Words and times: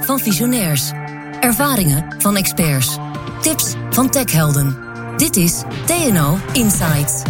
Van 0.00 0.18
visionairs. 0.18 0.90
Ervaringen 1.40 2.14
van 2.18 2.36
experts. 2.36 2.98
Tips 3.40 3.74
van 3.90 4.10
techhelden. 4.10 4.76
Dit 5.16 5.36
is 5.36 5.62
TNO 5.86 6.38
Insights. 6.52 7.22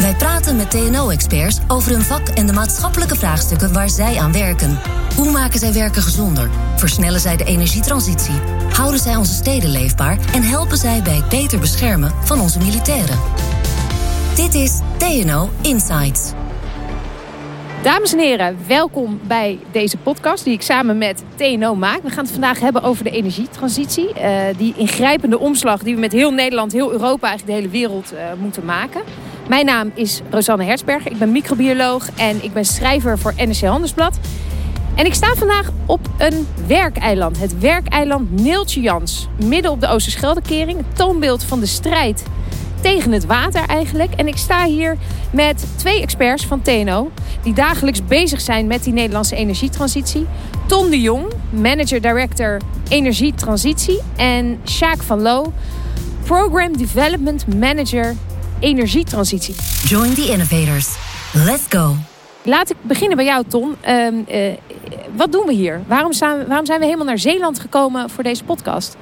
Wij 0.00 0.14
praten 0.14 0.56
met 0.56 0.70
TNO-experts 0.70 1.58
over 1.68 1.92
hun 1.92 2.02
vak 2.02 2.28
en 2.28 2.46
de 2.46 2.52
maatschappelijke 2.52 3.16
vraagstukken 3.16 3.72
waar 3.72 3.88
zij 3.88 4.18
aan 4.18 4.32
werken. 4.32 4.80
Hoe 5.16 5.30
maken 5.30 5.58
zij 5.58 5.72
werken 5.72 6.02
gezonder? 6.02 6.50
Versnellen 6.76 7.20
zij 7.20 7.36
de 7.36 7.44
energietransitie? 7.44 8.40
Houden 8.72 9.00
zij 9.00 9.16
onze 9.16 9.34
steden 9.34 9.70
leefbaar? 9.70 10.18
En 10.34 10.42
helpen 10.42 10.76
zij 10.76 11.02
bij 11.02 11.16
het 11.16 11.28
beter 11.28 11.58
beschermen 11.58 12.12
van 12.24 12.40
onze 12.40 12.58
militairen? 12.58 13.18
Dit 14.34 14.54
is 14.54 14.80
TNO 14.98 15.50
Insights. 15.62 16.35
Dames 17.86 18.12
en 18.12 18.18
heren, 18.18 18.58
welkom 18.66 19.20
bij 19.26 19.58
deze 19.72 19.96
podcast 19.96 20.44
die 20.44 20.52
ik 20.52 20.62
samen 20.62 20.98
met 20.98 21.24
TNO 21.34 21.74
maak. 21.74 22.02
We 22.02 22.10
gaan 22.10 22.24
het 22.24 22.32
vandaag 22.32 22.60
hebben 22.60 22.82
over 22.82 23.04
de 23.04 23.10
energietransitie. 23.10 24.08
Uh, 24.08 24.40
die 24.56 24.74
ingrijpende 24.76 25.38
omslag 25.38 25.82
die 25.82 25.94
we 25.94 26.00
met 26.00 26.12
heel 26.12 26.30
Nederland, 26.30 26.72
heel 26.72 26.92
Europa, 26.92 27.28
eigenlijk 27.28 27.46
de 27.46 27.52
hele 27.52 27.78
wereld 27.78 28.12
uh, 28.12 28.20
moeten 28.38 28.64
maken. 28.64 29.02
Mijn 29.48 29.66
naam 29.66 29.90
is 29.94 30.20
Rosanne 30.30 30.64
Hersberger. 30.64 31.10
Ik 31.10 31.18
ben 31.18 31.32
microbioloog 31.32 32.08
en 32.16 32.44
ik 32.44 32.52
ben 32.52 32.64
schrijver 32.64 33.18
voor 33.18 33.34
NRC 33.36 33.60
Handelsblad. 33.60 34.18
En 34.94 35.06
ik 35.06 35.14
sta 35.14 35.34
vandaag 35.34 35.70
op 35.86 36.00
een 36.18 36.46
werkeiland. 36.66 37.38
Het 37.38 37.58
werkeiland 37.58 38.40
Neeltje 38.40 38.80
Jans. 38.80 39.28
Midden 39.44 39.70
op 39.70 39.80
de 39.80 39.88
Oosterscheldekering. 39.88 40.78
Het 40.78 40.96
toonbeeld 40.96 41.44
van 41.44 41.60
de 41.60 41.66
strijd 41.66 42.24
tegen 42.92 43.12
het 43.12 43.26
water 43.26 43.62
eigenlijk. 43.66 44.12
En 44.14 44.26
ik 44.26 44.36
sta 44.36 44.64
hier 44.64 44.96
met 45.32 45.66
twee 45.76 46.02
experts 46.02 46.46
van 46.46 46.62
TNO... 46.62 47.10
die 47.42 47.54
dagelijks 47.54 48.04
bezig 48.04 48.40
zijn 48.40 48.66
met 48.66 48.84
die 48.84 48.92
Nederlandse 48.92 49.36
energietransitie. 49.36 50.26
Ton 50.66 50.90
de 50.90 51.00
Jong, 51.00 51.32
Manager 51.50 52.00
Director 52.00 52.60
Energietransitie. 52.88 54.00
En 54.16 54.60
Sjaak 54.64 55.02
van 55.02 55.22
Loo, 55.22 55.52
Program 56.24 56.76
Development 56.76 57.58
Manager 57.58 58.14
Energietransitie. 58.60 59.54
Join 59.84 60.14
the 60.14 60.30
innovators. 60.30 60.96
Let's 61.32 61.64
go. 61.68 61.94
Laat 62.42 62.70
ik 62.70 62.76
beginnen 62.82 63.16
bij 63.16 63.26
jou, 63.26 63.44
Ton. 63.48 63.76
Uh, 63.88 64.06
uh, 64.06 64.52
wat 65.16 65.32
doen 65.32 65.46
we 65.46 65.52
hier? 65.52 65.82
Waarom, 65.86 66.12
staan, 66.12 66.46
waarom 66.46 66.66
zijn 66.66 66.78
we 66.78 66.84
helemaal 66.84 67.06
naar 67.06 67.18
Zeeland 67.18 67.58
gekomen 67.58 68.10
voor 68.10 68.22
deze 68.22 68.44
podcast? 68.44 68.96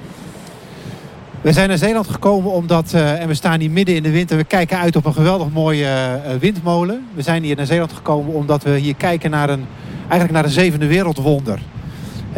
We 1.45 1.53
zijn 1.53 1.69
naar 1.69 1.77
Zeeland 1.77 2.07
gekomen 2.07 2.51
omdat, 2.51 2.91
uh, 2.95 3.21
en 3.21 3.27
we 3.27 3.33
staan 3.33 3.59
hier 3.59 3.71
midden 3.71 3.95
in 3.95 4.03
de 4.03 4.11
winter, 4.11 4.37
we 4.37 4.43
kijken 4.43 4.77
uit 4.77 4.95
op 4.95 5.05
een 5.05 5.13
geweldig 5.13 5.49
mooie 5.51 5.85
uh, 5.85 6.35
windmolen. 6.39 7.05
We 7.13 7.21
zijn 7.21 7.43
hier 7.43 7.55
naar 7.55 7.65
Zeeland 7.65 7.93
gekomen 7.93 8.33
omdat 8.33 8.63
we 8.63 8.77
hier 8.77 8.95
kijken 8.95 9.31
naar 9.31 9.49
een, 9.49 9.65
eigenlijk 9.99 10.31
naar 10.31 10.43
een 10.43 10.49
zevende 10.49 10.87
wereldwonder. 10.87 11.59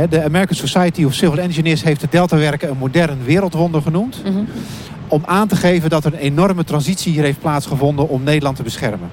De 0.10 0.24
American 0.24 0.56
Society 0.56 1.04
of 1.04 1.14
Civil 1.14 1.38
Engineers 1.38 1.84
heeft 1.84 2.02
het 2.02 2.12
deltawerken 2.12 2.70
een 2.70 2.78
modern 2.78 3.24
wereldwonder 3.24 3.82
genoemd. 3.82 4.22
Mm 4.26 4.34
-hmm. 4.34 4.48
Om 5.08 5.22
aan 5.26 5.48
te 5.48 5.56
geven 5.56 5.90
dat 5.90 6.06
er 6.06 6.14
een 6.14 6.20
enorme 6.20 6.64
transitie 6.64 7.12
hier 7.12 7.24
heeft 7.24 7.40
plaatsgevonden 7.40 8.10
om 8.10 8.24
Nederland 8.24 8.56
te 8.56 8.64
beschermen. 8.64 9.10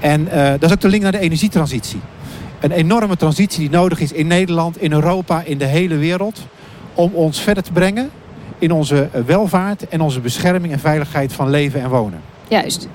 En 0.00 0.20
uh, 0.20 0.50
dat 0.50 0.62
is 0.62 0.72
ook 0.72 0.80
de 0.80 0.88
link 0.88 1.02
naar 1.02 1.12
de 1.12 1.18
energietransitie. 1.18 2.00
Een 2.60 2.72
enorme 2.72 3.16
transitie 3.16 3.58
die 3.58 3.70
nodig 3.70 4.00
is 4.00 4.12
in 4.12 4.26
Nederland, 4.26 4.82
in 4.82 4.92
Europa, 4.92 5.42
in 5.44 5.58
de 5.58 5.66
hele 5.66 5.96
wereld. 5.96 6.46
Om 6.94 7.10
ons 7.14 7.40
verder 7.40 7.62
te 7.62 7.72
brengen 7.72 8.10
in 8.58 8.72
onze 8.72 9.08
welvaart 9.26 9.88
en 9.88 10.00
onze 10.00 10.20
bescherming 10.20 10.72
en 10.72 10.78
veiligheid 10.78 11.32
van 11.32 11.50
leven 11.50 11.80
en 11.80 11.88
wonen. 11.88 12.20
Juist. 12.48 12.88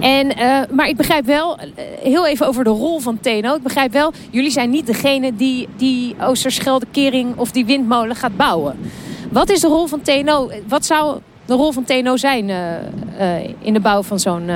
En, 0.00 0.26
uh, 0.26 0.60
maar 0.70 0.88
ik 0.88 0.96
begrijp 0.96 1.26
wel, 1.26 1.58
heel 2.02 2.26
even 2.26 2.46
over 2.46 2.64
de 2.64 2.70
rol 2.70 3.00
van 3.00 3.20
TNO. 3.20 3.54
Ik 3.54 3.62
begrijp 3.62 3.92
wel, 3.92 4.12
jullie 4.30 4.50
zijn 4.50 4.70
niet 4.70 4.86
degene 4.86 5.36
die 5.36 5.68
die 5.76 6.14
Oosterschelde-kering 6.20 7.36
of 7.36 7.50
die 7.50 7.66
windmolen 7.66 8.16
gaat 8.16 8.36
bouwen. 8.36 8.76
Wat 9.30 9.50
is 9.50 9.60
de 9.60 9.66
rol 9.66 9.86
van 9.86 10.00
TNO? 10.00 10.50
Wat 10.68 10.84
zou 10.84 11.18
de 11.44 11.54
rol 11.54 11.72
van 11.72 11.84
TNO 11.84 12.16
zijn 12.16 12.48
uh, 12.48 12.56
uh, 13.20 13.48
in 13.58 13.72
de 13.72 13.80
bouw 13.80 14.02
van 14.02 14.18
zo'n 14.20 14.50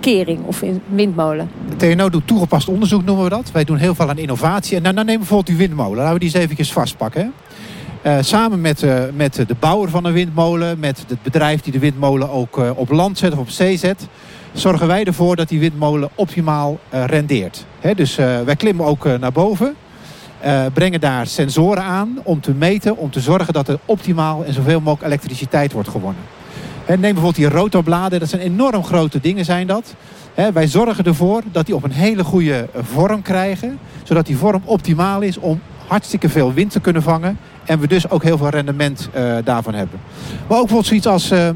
kering 0.00 0.46
of 0.46 0.62
in 0.62 0.82
windmolen? 0.88 1.50
TNO 1.76 2.10
doet 2.10 2.26
toegepast 2.26 2.68
onderzoek, 2.68 3.04
noemen 3.04 3.24
we 3.24 3.30
dat. 3.30 3.50
Wij 3.52 3.64
doen 3.64 3.76
heel 3.76 3.94
veel 3.94 4.08
aan 4.08 4.18
innovatie. 4.18 4.76
En 4.76 4.82
dan, 4.82 4.94
dan 4.94 5.04
nemen 5.04 5.20
we 5.20 5.28
bijvoorbeeld 5.28 5.58
die 5.58 5.66
windmolen. 5.66 5.96
Laten 5.96 6.12
we 6.12 6.18
die 6.18 6.28
eens 6.28 6.38
eventjes 6.38 6.72
vastpakken. 6.72 7.32
Uh, 8.06 8.16
samen 8.20 8.60
met, 8.60 8.82
uh, 8.82 9.02
met 9.14 9.34
de 9.34 9.56
bouwer 9.58 9.90
van 9.90 10.04
een 10.04 10.12
windmolen, 10.12 10.78
met 10.78 11.04
het 11.08 11.22
bedrijf 11.22 11.60
die 11.60 11.72
de 11.72 11.78
windmolen 11.78 12.30
ook 12.30 12.58
uh, 12.58 12.70
op 12.74 12.90
land 12.90 13.18
zet 13.18 13.32
of 13.32 13.38
op 13.38 13.48
zee 13.48 13.76
zet, 13.76 14.06
zorgen 14.52 14.86
wij 14.86 15.04
ervoor 15.04 15.36
dat 15.36 15.48
die 15.48 15.60
windmolen 15.60 16.08
optimaal 16.14 16.78
rendeert. 16.90 17.64
Dus 17.96 18.14
wij 18.16 18.56
klimmen 18.56 18.86
ook 18.86 19.04
naar 19.04 19.32
boven, 19.32 19.74
brengen 20.72 21.00
daar 21.00 21.26
sensoren 21.26 21.82
aan 21.82 22.18
om 22.22 22.40
te 22.40 22.52
meten, 22.52 22.96
om 22.96 23.10
te 23.10 23.20
zorgen 23.20 23.52
dat 23.52 23.68
er 23.68 23.78
optimaal 23.84 24.44
en 24.44 24.52
zoveel 24.52 24.80
mogelijk 24.80 25.06
elektriciteit 25.06 25.72
wordt 25.72 25.88
gewonnen. 25.88 26.22
He, 26.84 26.92
neem 26.92 27.00
bijvoorbeeld 27.00 27.34
die 27.34 27.48
rotorbladen, 27.48 28.20
dat 28.20 28.28
zijn 28.28 28.42
enorm 28.42 28.84
grote 28.84 29.20
dingen 29.20 29.44
zijn 29.44 29.66
dat. 29.66 29.94
Wij 30.52 30.66
zorgen 30.66 31.04
ervoor 31.04 31.42
dat 31.52 31.66
die 31.66 31.74
op 31.74 31.84
een 31.84 31.92
hele 31.92 32.24
goede 32.24 32.68
vorm 32.74 33.22
krijgen, 33.22 33.78
zodat 34.02 34.26
die 34.26 34.36
vorm 34.36 34.62
optimaal 34.64 35.20
is 35.20 35.38
om 35.38 35.60
hartstikke 35.86 36.28
veel 36.28 36.52
wind 36.52 36.70
te 36.70 36.80
kunnen 36.80 37.02
vangen. 37.02 37.38
En 37.64 37.78
we 37.78 37.86
dus 37.86 38.10
ook 38.10 38.22
heel 38.22 38.38
veel 38.38 38.48
rendement 38.48 39.08
uh, 39.16 39.36
daarvan 39.44 39.74
hebben. 39.74 40.00
Maar 40.48 40.58
ook 40.58 40.68
bijvoorbeeld 40.68 40.86
zoiets 40.86 41.06
als... 41.06 41.32
Uh, 41.32 41.46
uh, 41.46 41.52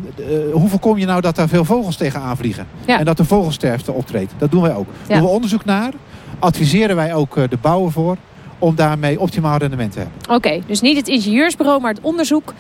hoe 0.53 0.69
voorkom 0.69 0.99
je 0.99 1.07
nou 1.07 1.21
dat 1.21 1.37
daar 1.37 1.49
veel 1.49 1.65
vogels 1.65 1.97
tegenaan 1.97 2.37
vliegen? 2.37 2.67
Ja. 2.87 2.99
En 2.99 3.05
dat 3.05 3.17
de 3.17 3.25
vogelsterfte 3.25 3.93
optreedt? 3.93 4.33
Dat 4.39 4.51
doen 4.51 4.63
wij 4.63 4.75
ook. 4.75 4.87
Ja. 5.09 5.15
Doen 5.15 5.25
we 5.25 5.31
onderzoek 5.31 5.65
naar. 5.65 5.93
Adviseren 6.39 6.97
wij 6.97 7.15
ook 7.15 7.35
de 7.35 7.59
bouwer 7.61 7.93
voor 7.93 8.17
om 8.59 8.75
daarmee 8.75 9.21
optimaal 9.21 9.59
rendement 9.59 9.93
te 9.93 9.99
hebben. 9.99 10.17
Oké, 10.23 10.35
okay, 10.35 10.63
dus 10.67 10.81
niet 10.81 10.97
het 10.97 11.09
ingenieursbureau, 11.09 11.81
maar 11.81 11.93
het 11.95 12.03
onderzoek 12.03 12.55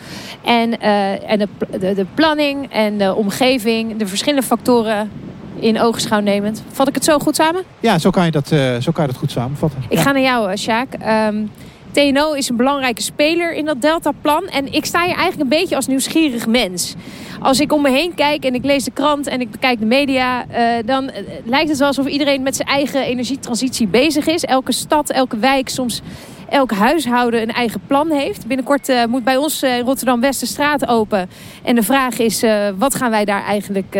en, 0.44 0.80
en 0.80 1.38
de, 1.38 1.48
de, 1.78 1.94
de, 1.94 2.06
planning 2.14 2.72
en 2.72 2.98
de 2.98 3.14
omgeving, 3.14 3.96
de 3.96 4.06
verschillende 4.06 4.46
factoren 4.46 5.10
in 5.58 5.80
ogenschouw 5.80 6.20
nemend. 6.20 6.62
Vat 6.72 6.88
ik 6.88 6.94
het 6.94 7.04
zo 7.04 7.18
goed 7.18 7.36
samen? 7.36 7.62
Ja, 7.80 7.98
zo 7.98 8.10
kan 8.10 8.24
je 8.24 8.30
dat, 8.30 8.48
zo 8.80 8.92
kan 8.92 9.04
je 9.04 9.10
dat 9.10 9.16
goed 9.16 9.30
samenvatten. 9.30 9.82
Ik 9.88 9.96
ja. 9.96 10.02
ga 10.02 10.12
naar 10.12 10.22
jou, 10.22 10.56
Sjaak. 10.56 10.88
Um, 11.28 11.50
TNO 11.96 12.32
is 12.32 12.48
een 12.48 12.56
belangrijke 12.56 13.02
speler 13.02 13.54
in 13.54 13.64
dat 13.64 13.80
Deltaplan. 13.80 14.46
En 14.48 14.72
ik 14.72 14.84
sta 14.84 15.04
hier 15.04 15.14
eigenlijk 15.14 15.40
een 15.40 15.58
beetje 15.58 15.76
als 15.76 15.86
nieuwsgierig 15.86 16.46
mens. 16.46 16.94
Als 17.40 17.60
ik 17.60 17.72
om 17.72 17.82
me 17.82 17.90
heen 17.90 18.14
kijk 18.14 18.44
en 18.44 18.54
ik 18.54 18.64
lees 18.64 18.84
de 18.84 18.90
krant 18.90 19.26
en 19.26 19.40
ik 19.40 19.50
bekijk 19.50 19.78
de 19.78 19.86
media... 19.86 20.46
Uh, 20.50 20.86
dan 20.86 21.04
uh, 21.04 21.10
lijkt 21.44 21.68
het 21.68 21.78
wel 21.78 21.86
alsof 21.86 22.06
iedereen 22.06 22.42
met 22.42 22.56
zijn 22.56 22.68
eigen 22.68 23.02
energietransitie 23.02 23.86
bezig 23.86 24.26
is. 24.26 24.44
Elke 24.44 24.72
stad, 24.72 25.10
elke 25.10 25.38
wijk, 25.38 25.68
soms 25.68 26.00
elk 26.48 26.70
huishouden 26.70 27.42
een 27.42 27.52
eigen 27.52 27.80
plan 27.86 28.10
heeft. 28.10 28.46
Binnenkort 28.46 28.88
uh, 28.88 29.04
moet 29.04 29.24
bij 29.24 29.36
ons 29.36 29.62
in 29.62 29.80
Rotterdam-West 29.80 30.40
de 30.40 30.46
straat 30.46 30.88
open. 30.88 31.30
En 31.62 31.74
de 31.74 31.82
vraag 31.82 32.18
is, 32.18 32.44
wat 32.78 32.94
gaan 32.94 33.10
wij 33.10 33.24
daar 33.24 33.44
eigenlijk, 33.44 33.98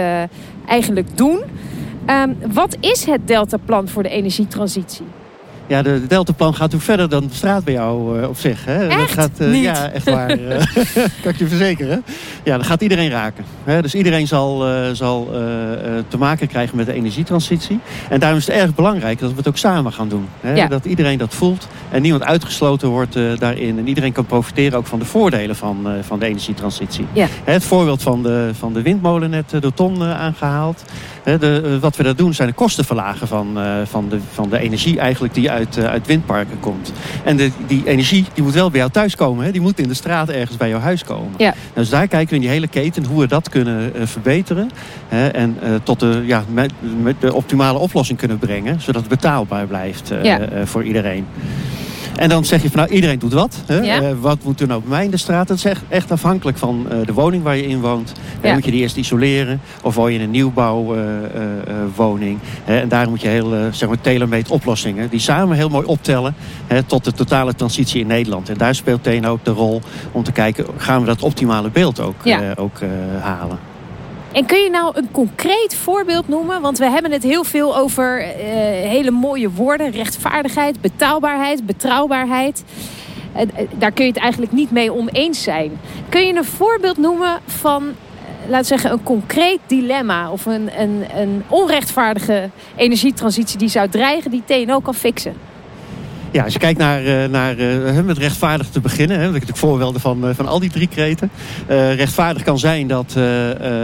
eigenlijk 0.67 1.17
doen? 1.17 1.43
Um, 2.11 2.37
wat 2.53 2.77
is 2.81 3.05
het 3.05 3.29
Deltaplan 3.29 3.89
voor 3.89 4.03
de 4.03 4.09
energietransitie? 4.09 5.16
Ja, 5.67 5.83
de, 5.83 6.01
de 6.01 6.07
Deltaplan 6.07 6.55
gaat 6.55 6.75
ook 6.75 6.81
verder 6.81 7.09
dan 7.09 7.27
de 7.27 7.35
straat 7.35 7.65
bij 7.65 7.75
jou 7.75 8.21
uh, 8.21 8.29
op 8.29 8.39
zich. 8.39 8.65
Hè? 8.65 8.87
Echt? 8.87 8.99
Dat 8.99 9.11
gaat, 9.11 9.41
uh, 9.41 9.49
Niet? 9.49 9.63
Ja, 9.63 9.91
echt 9.91 10.05
waar. 10.05 10.27
kan 11.23 11.33
ik 11.33 11.37
je 11.37 11.47
verzekeren. 11.49 12.05
Ja, 12.43 12.57
dat 12.57 12.67
gaat 12.67 12.81
iedereen 12.81 13.11
raken. 13.11 13.45
Hè? 13.65 13.83
Dus 13.83 13.95
iedereen 13.95 14.27
zal, 14.27 14.69
uh, 14.69 14.91
zal 14.93 15.29
te 16.09 16.19
maken 16.19 16.49
krijgen 16.49 16.77
met 16.77 16.87
de 16.87 16.93
energietransitie. 16.93 17.79
En 18.09 18.21
daarom 18.21 18.39
is 18.39 18.47
het 18.47 18.57
erg 18.57 18.75
belangrijk 18.75 19.19
dat 19.19 19.31
we 19.31 19.37
het 19.37 19.49
ook 19.49 19.57
samen 19.57 19.93
gaan 19.93 20.09
doen. 20.09 20.29
Hè? 20.41 20.55
Ja. 20.55 20.67
Dat 20.67 20.85
iedereen 20.85 21.19
dat 21.19 21.35
voelt 21.35 21.69
en 21.91 22.03
niemand 22.03 22.25
uitgesloten 22.25 22.89
wordt 22.89 23.15
daarin. 23.39 23.79
En 23.79 23.89
iedereen 23.89 24.13
kan 24.13 24.27
profiteren 24.27 24.79
ook 24.79 24.87
van 24.87 24.99
de 24.99 25.05
voordelen 25.05 25.57
van, 25.57 25.87
van 26.01 26.19
de 26.19 26.27
energietransitie. 26.27 27.07
Ja. 27.13 27.27
Hè, 27.45 27.53
het 27.53 27.65
voorbeeld 27.65 28.03
van 28.03 28.23
de, 28.23 28.51
van 28.59 28.73
de 28.73 28.83
windmolen 28.83 29.31
net 29.31 29.53
door 29.61 29.75
Ton 29.75 30.03
aangehaald. 30.05 30.85
De, 31.27 31.79
wat 31.81 31.97
we 31.97 32.03
daar 32.03 32.17
doen 32.17 32.35
zijn 32.35 32.49
de 32.49 32.55
kosten 32.55 32.85
verlagen 32.85 33.29
van, 33.29 33.59
van, 33.85 34.09
de, 34.09 34.19
van 34.33 34.49
de 34.51 34.59
energie 34.59 34.99
eigenlijk 34.99 35.35
die 35.35 35.51
uit, 35.51 35.77
uh, 35.77 35.85
uit 35.85 36.07
windparken 36.07 36.61
komt. 36.61 36.93
En 37.25 37.37
de, 37.37 37.51
die 37.67 37.83
energie 37.87 38.25
die 38.35 38.43
moet 38.43 38.55
wel 38.55 38.71
bij 38.71 38.79
jou 38.79 38.91
thuis 38.91 39.17
komen. 39.17 39.53
Die 39.53 39.61
moet 39.61 39.79
in 39.79 39.89
de 39.89 39.95
straat 39.95 40.29
ergens 40.29 40.57
bij 40.57 40.69
jouw 40.69 40.81
huis 40.81 41.05
komen. 41.05 41.33
Ja. 41.37 41.55
Dus 41.75 41.89
daar 41.89 42.09
kijken 42.09 42.29
we 42.29 42.35
in 42.35 42.41
die 42.41 42.51
hele 42.51 42.69
keten 42.69 43.05
hoe 43.05 43.21
we 43.21 43.27
dat 43.27 43.49
kunnen 43.49 43.93
uh, 43.97 44.07
verbeteren. 44.07 44.71
En 45.09 45.59
tot 45.83 46.01
de, 46.01 46.23
ja, 46.27 46.45
met, 46.49 46.73
met 47.03 47.21
de 47.21 47.35
optimale 47.35 47.79
oplossing 47.79 48.19
kunnen 48.19 48.39
brengen. 48.39 48.81
Zodat 48.81 49.01
het 49.01 49.11
betaalbaar 49.11 49.67
blijft 49.67 50.13
ja. 50.23 50.41
voor 50.65 50.85
iedereen. 50.85 51.27
En 52.17 52.29
dan 52.29 52.45
zeg 52.45 52.63
je 52.63 52.71
van 52.71 52.79
nou, 52.79 52.91
iedereen 52.93 53.19
doet 53.19 53.33
wat. 53.33 53.57
Hè? 53.67 53.79
Ja. 53.79 54.03
Uh, 54.03 54.09
wat 54.21 54.39
moet 54.43 54.61
er 54.61 54.67
nou 54.67 54.81
bij 54.81 54.91
mij 54.91 55.05
in 55.05 55.11
de 55.11 55.17
straat? 55.17 55.49
Dat 55.49 55.57
is 55.57 55.65
echt, 55.65 55.83
echt 55.89 56.11
afhankelijk 56.11 56.59
van 56.59 56.87
uh, 56.93 56.99
de 57.07 57.13
woning 57.13 57.43
waar 57.43 57.57
je 57.57 57.67
in 57.67 57.81
woont. 57.81 58.13
Ja. 58.43 58.55
moet 58.55 58.65
je 58.65 58.71
die 58.71 58.81
eerst 58.81 58.97
isoleren? 58.97 59.61
Of 59.83 59.95
woon 59.95 60.13
je 60.13 60.19
in 60.19 60.25
een 60.25 60.31
nieuwbouwwoning? 60.31 62.39
En 62.65 62.89
daar 62.89 63.09
moet 63.09 63.21
je 63.21 63.29
heel, 63.29 63.55
zeg 63.71 63.89
maar, 63.89 64.01
tailor-made 64.01 64.51
oplossingen... 64.51 65.09
die 65.09 65.21
samen 65.21 65.57
heel 65.57 65.69
mooi 65.69 65.87
optellen 65.87 66.35
hè, 66.67 66.83
tot 66.83 67.05
de 67.05 67.13
totale 67.13 67.55
transitie 67.55 68.01
in 68.01 68.07
Nederland. 68.07 68.49
En 68.49 68.57
daar 68.57 68.75
speelt 68.75 69.03
TNO 69.03 69.31
ook 69.31 69.45
de 69.45 69.51
rol 69.51 69.81
om 70.13 70.23
te 70.23 70.33
kijken... 70.33 70.67
gaan 70.77 71.01
we 71.01 71.07
dat 71.07 71.23
optimale 71.23 71.71
beeld 71.71 72.01
ook, 72.01 72.25
Ja. 72.25 72.53
ook 72.57 72.81
halen? 73.21 73.59
En 74.37 74.47
kun 74.47 74.59
je 74.59 74.71
nou 74.71 74.97
een 74.97 75.11
concreet 75.11 75.77
voorbeeld 75.77 76.29
noemen? 76.29 76.61
Want 76.61 76.79
we 76.79 76.91
hebben 76.91 77.13
het 77.13 77.23
heel 77.23 77.45
veel 77.45 77.77
over 77.77 78.21
uh, 78.21 78.29
hele 78.89 79.11
mooie 79.11 79.51
woorden. 79.51 79.91
Rechtvaardigheid, 79.91 80.81
betaalbaarheid, 80.81 81.67
betrouwbaarheid. 81.67 82.65
daar 83.79 83.93
kun 83.93 84.05
je 84.05 84.11
het 84.11 84.21
eigenlijk 84.21 84.53
niet 84.53 84.71
mee 84.71 84.93
oneens 84.93 85.43
zijn. 85.43 85.81
Kun 86.09 86.27
je 86.27 86.35
een 86.35 86.45
voorbeeld 86.45 86.97
noemen 86.97 87.41
van 87.47 87.95
laten 88.49 88.67
zeggen, 88.67 88.93
een 88.93 89.03
concreet 89.03 89.61
dilemma 89.67 90.31
of 90.31 90.47
een, 90.47 90.81
een, 90.81 91.05
een 91.15 91.43
onrechtvaardige 91.49 92.51
energietransitie 92.77 93.59
die 93.59 93.69
zou 93.69 93.89
dreigen, 93.89 94.31
die 94.31 94.43
TNO 94.45 94.81
kan 94.81 94.95
fixen? 94.95 95.46
Ja, 96.31 96.45
als 96.45 96.53
je 96.53 96.59
kijkt 96.59 96.79
naar, 96.79 97.05
eh, 97.05 97.29
naar 97.29 97.59
uh, 97.59 98.01
met 98.01 98.19
rechtvaardig 98.19 98.69
te 98.69 98.81
beginnen, 98.81 99.17
hè, 99.17 99.23
dat 99.23 99.35
ik 99.35 99.41
natuurlijk 99.41 99.67
voorbeelden 99.67 100.01
van, 100.01 100.29
uh, 100.29 100.35
van 100.35 100.47
al 100.47 100.61
die 100.61 100.71
drie 100.71 100.89
kreten. 100.89 101.31
Rechtvaardig 101.69 102.43
kan 102.43 102.59
zijn 102.59 102.87
dat 102.87 103.17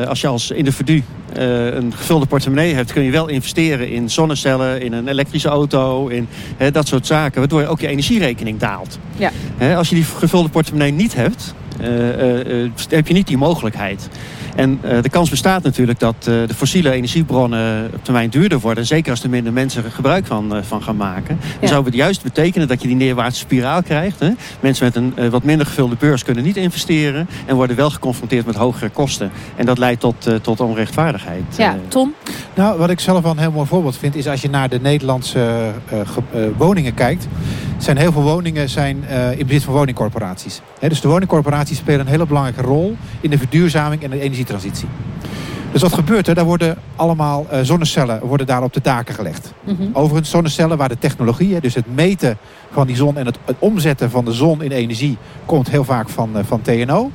als 0.08 0.20
je 0.20 0.26
als 0.26 0.50
individu 0.50 1.02
een 1.34 1.92
gevulde 1.96 2.26
portemonnee 2.26 2.74
hebt, 2.74 2.92
kun 2.92 3.02
je 3.02 3.10
wel 3.10 3.28
investeren 3.28 3.90
in 3.90 4.10
zonnecellen, 4.10 4.80
in 4.80 4.92
een 4.92 5.08
elektrische 5.08 5.48
auto, 5.48 6.08
in 6.08 6.28
dat 6.72 6.88
soort 6.88 7.06
zaken, 7.06 7.38
waardoor 7.38 7.66
ook 7.66 7.80
je 7.80 7.86
energierekening 7.86 8.58
daalt. 8.58 8.98
Ja. 9.16 9.30
als 9.74 9.88
je 9.88 9.94
die 9.94 10.04
gevulde 10.04 10.48
portemonnee 10.48 10.92
niet 10.92 11.14
hebt, 11.14 11.54
heb 12.88 13.06
je 13.06 13.14
niet 13.14 13.26
die 13.26 13.36
mogelijkheid. 13.36 14.08
En 14.56 14.80
uh, 14.84 15.02
de 15.02 15.08
kans 15.08 15.30
bestaat 15.30 15.62
natuurlijk 15.62 15.98
dat 15.98 16.14
uh, 16.18 16.24
de 16.24 16.54
fossiele 16.54 16.90
energiebronnen 16.90 17.90
op 17.94 18.04
termijn 18.04 18.30
duurder 18.30 18.60
worden. 18.60 18.86
Zeker 18.86 19.10
als 19.10 19.22
er 19.22 19.30
minder 19.30 19.52
mensen 19.52 19.84
er 19.84 19.90
gebruik 19.90 20.26
van, 20.26 20.56
uh, 20.56 20.62
van 20.62 20.82
gaan 20.82 20.96
maken. 20.96 21.38
Ja. 21.42 21.58
Dan 21.60 21.68
zou 21.68 21.84
het 21.84 21.94
juist 21.94 22.22
betekenen 22.22 22.68
dat 22.68 22.82
je 22.82 22.88
die 22.88 22.96
neerwaartse 22.96 23.40
spiraal 23.40 23.82
krijgt. 23.82 24.20
Hè? 24.20 24.30
Mensen 24.60 24.84
met 24.84 24.96
een 24.96 25.30
wat 25.30 25.42
minder 25.42 25.66
gevulde 25.66 25.96
beurs 25.98 26.24
kunnen 26.24 26.44
niet 26.44 26.56
investeren. 26.56 27.28
En 27.46 27.54
worden 27.54 27.76
wel 27.76 27.90
geconfronteerd 27.90 28.46
met 28.46 28.54
hogere 28.54 28.88
kosten. 28.88 29.30
En 29.56 29.66
dat 29.66 29.78
leidt 29.78 30.00
tot, 30.00 30.30
tot 30.42 30.60
onrechtvaardigheid. 30.60 31.42
Ja, 31.56 31.76
Tom? 31.88 32.14
Nou, 32.54 32.78
wat 32.78 32.90
ik 32.90 33.00
zelf 33.00 33.22
wel 33.22 33.30
een 33.30 33.38
heel 33.38 33.50
mooi 33.50 33.66
voorbeeld 33.66 33.96
vind... 33.96 34.14
is 34.14 34.28
als 34.28 34.42
je 34.42 34.50
naar 34.50 34.68
de 34.68 34.80
Nederlandse 34.80 35.72
woningen 36.56 36.94
kijkt... 36.94 37.26
zijn 37.84 37.96
heel 37.96 38.12
veel 38.12 38.22
woningen 38.22 38.68
zijn, 38.68 39.04
in 39.36 39.46
bezit 39.46 39.62
van 39.62 39.74
woningcorporaties. 39.74 40.60
He, 40.78 40.88
dus 40.88 41.00
de 41.00 41.08
woningcorporaties 41.08 41.76
spelen 41.76 42.00
een 42.00 42.06
hele 42.06 42.26
belangrijke 42.26 42.62
rol... 42.62 42.96
in 43.20 43.30
de 43.30 43.38
verduurzaming 43.38 44.02
en 44.02 44.10
de 44.10 44.20
energie 44.20 44.44
transitie. 44.44 44.88
Dus 45.72 45.82
wat 45.82 45.92
gebeurt 45.92 46.28
er? 46.28 46.34
Daar 46.34 46.44
worden 46.44 46.76
allemaal 46.96 47.46
uh, 47.52 47.58
zonnecellen 47.62 48.20
worden 48.26 48.46
daar 48.46 48.62
op 48.62 48.72
de 48.72 48.80
daken 48.80 49.14
gelegd. 49.14 49.52
Mm 49.64 49.76
-hmm. 49.76 49.90
Overigens 49.92 50.30
zonnecellen 50.30 50.78
waar 50.78 50.88
de 50.88 50.98
technologie, 50.98 51.60
dus 51.60 51.74
het 51.74 51.94
meten 51.94 52.36
van 52.72 52.86
die 52.86 52.96
zon 52.96 53.16
en 53.16 53.26
het, 53.26 53.38
het, 53.44 53.56
omzetten 53.58 54.10
van 54.10 54.24
de 54.24 54.32
zon 54.32 54.62
in 54.62 54.70
energie, 54.70 55.16
komt 55.46 55.70
heel 55.70 55.84
vaak 55.84 56.08
van, 56.08 56.30
uh, 56.36 56.42
van 56.44 56.62
TNO. 56.62 57.10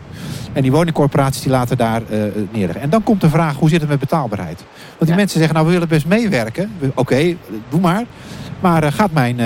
En 0.53 0.61
die 0.61 0.71
woningcorporaties 0.71 1.41
die 1.41 1.51
laten 1.51 1.77
daar 1.77 2.01
uh, 2.01 2.23
neerleggen. 2.51 2.81
En 2.81 2.89
dan 2.89 3.03
komt 3.03 3.21
de 3.21 3.29
vraag, 3.29 3.55
hoe 3.55 3.69
zit 3.69 3.79
het 3.79 3.89
met 3.89 3.99
betaalbaarheid? 3.99 4.63
Want 4.87 4.99
die 4.99 5.09
ja. 5.09 5.15
mensen 5.15 5.37
zeggen, 5.37 5.55
nou 5.55 5.67
we 5.67 5.73
willen 5.73 5.87
best 5.87 6.05
meewerken. 6.05 6.71
Oké, 6.81 6.91
okay, 6.95 7.37
doe 7.69 7.79
maar. 7.79 8.03
Maar 8.59 8.91
gaat 8.91 9.11
mijn, 9.11 9.37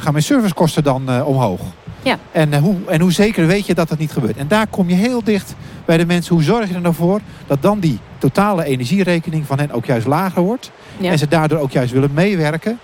gaan 0.00 0.12
mijn 0.12 0.24
servicekosten 0.24 0.82
dan 0.82 1.24
omhoog? 1.24 1.60
Ja. 2.02 2.18
En, 2.32 2.58
hoe, 2.58 2.76
en 2.88 3.00
hoe 3.00 3.12
zeker 3.12 3.46
weet 3.46 3.66
je 3.66 3.74
dat 3.74 3.88
dat 3.88 3.98
niet 3.98 4.12
gebeurt? 4.12 4.36
En 4.36 4.48
daar 4.48 4.66
kom 4.66 4.88
je 4.88 4.94
heel 4.94 5.24
dicht 5.24 5.54
bij 5.84 5.96
de 5.96 6.06
mensen. 6.06 6.34
Hoe 6.34 6.44
zorg 6.44 6.68
je 6.68 6.74
er 6.74 6.80
nou 6.80 6.94
voor 6.94 7.20
dat 7.46 7.62
dan 7.62 7.80
die 7.80 7.98
totale 8.18 8.64
energierekening 8.64 9.46
van 9.46 9.58
hen 9.58 9.70
ook 9.70 9.84
juist 9.84 10.06
lager 10.06 10.42
wordt. 10.42 10.70
Ja. 10.96 11.10
En 11.10 11.18
ze 11.18 11.28
daardoor 11.28 11.58
ook 11.58 11.70
juist 11.70 11.92
willen 11.92 12.10
meewerken 12.14 12.78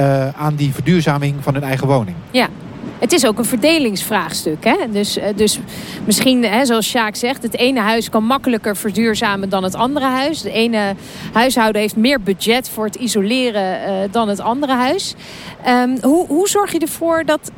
uh, 0.00 0.28
aan 0.28 0.54
die 0.54 0.74
verduurzaming 0.74 1.34
van 1.40 1.54
hun 1.54 1.62
eigen 1.62 1.86
woning. 1.86 2.16
Ja, 2.30 2.48
het 2.98 3.12
is 3.12 3.26
ook 3.26 3.38
een 3.38 3.44
verdelingsvraagstuk. 3.44 4.64
Hè? 4.64 4.76
Dus, 4.90 5.18
dus 5.36 5.58
misschien, 6.04 6.44
hè, 6.44 6.64
zoals 6.64 6.88
Sjaak 6.88 7.16
zegt, 7.16 7.42
het 7.42 7.56
ene 7.56 7.80
huis 7.80 8.08
kan 8.08 8.24
makkelijker 8.24 8.76
verduurzamen 8.76 9.48
dan 9.48 9.62
het 9.62 9.74
andere 9.74 10.06
huis. 10.06 10.42
Het 10.42 10.52
ene 10.52 10.94
huishouden 11.32 11.80
heeft 11.80 11.96
meer 11.96 12.20
budget 12.20 12.68
voor 12.68 12.84
het 12.84 12.94
isoleren 12.94 13.80
uh, 13.80 14.12
dan 14.12 14.28
het 14.28 14.40
andere 14.40 14.72
huis. 14.72 15.14
Um, 15.68 15.96
hoe, 16.02 16.26
hoe 16.26 16.48
zorg 16.48 16.72
je 16.72 16.78
ervoor 16.78 17.24
dat 17.24 17.50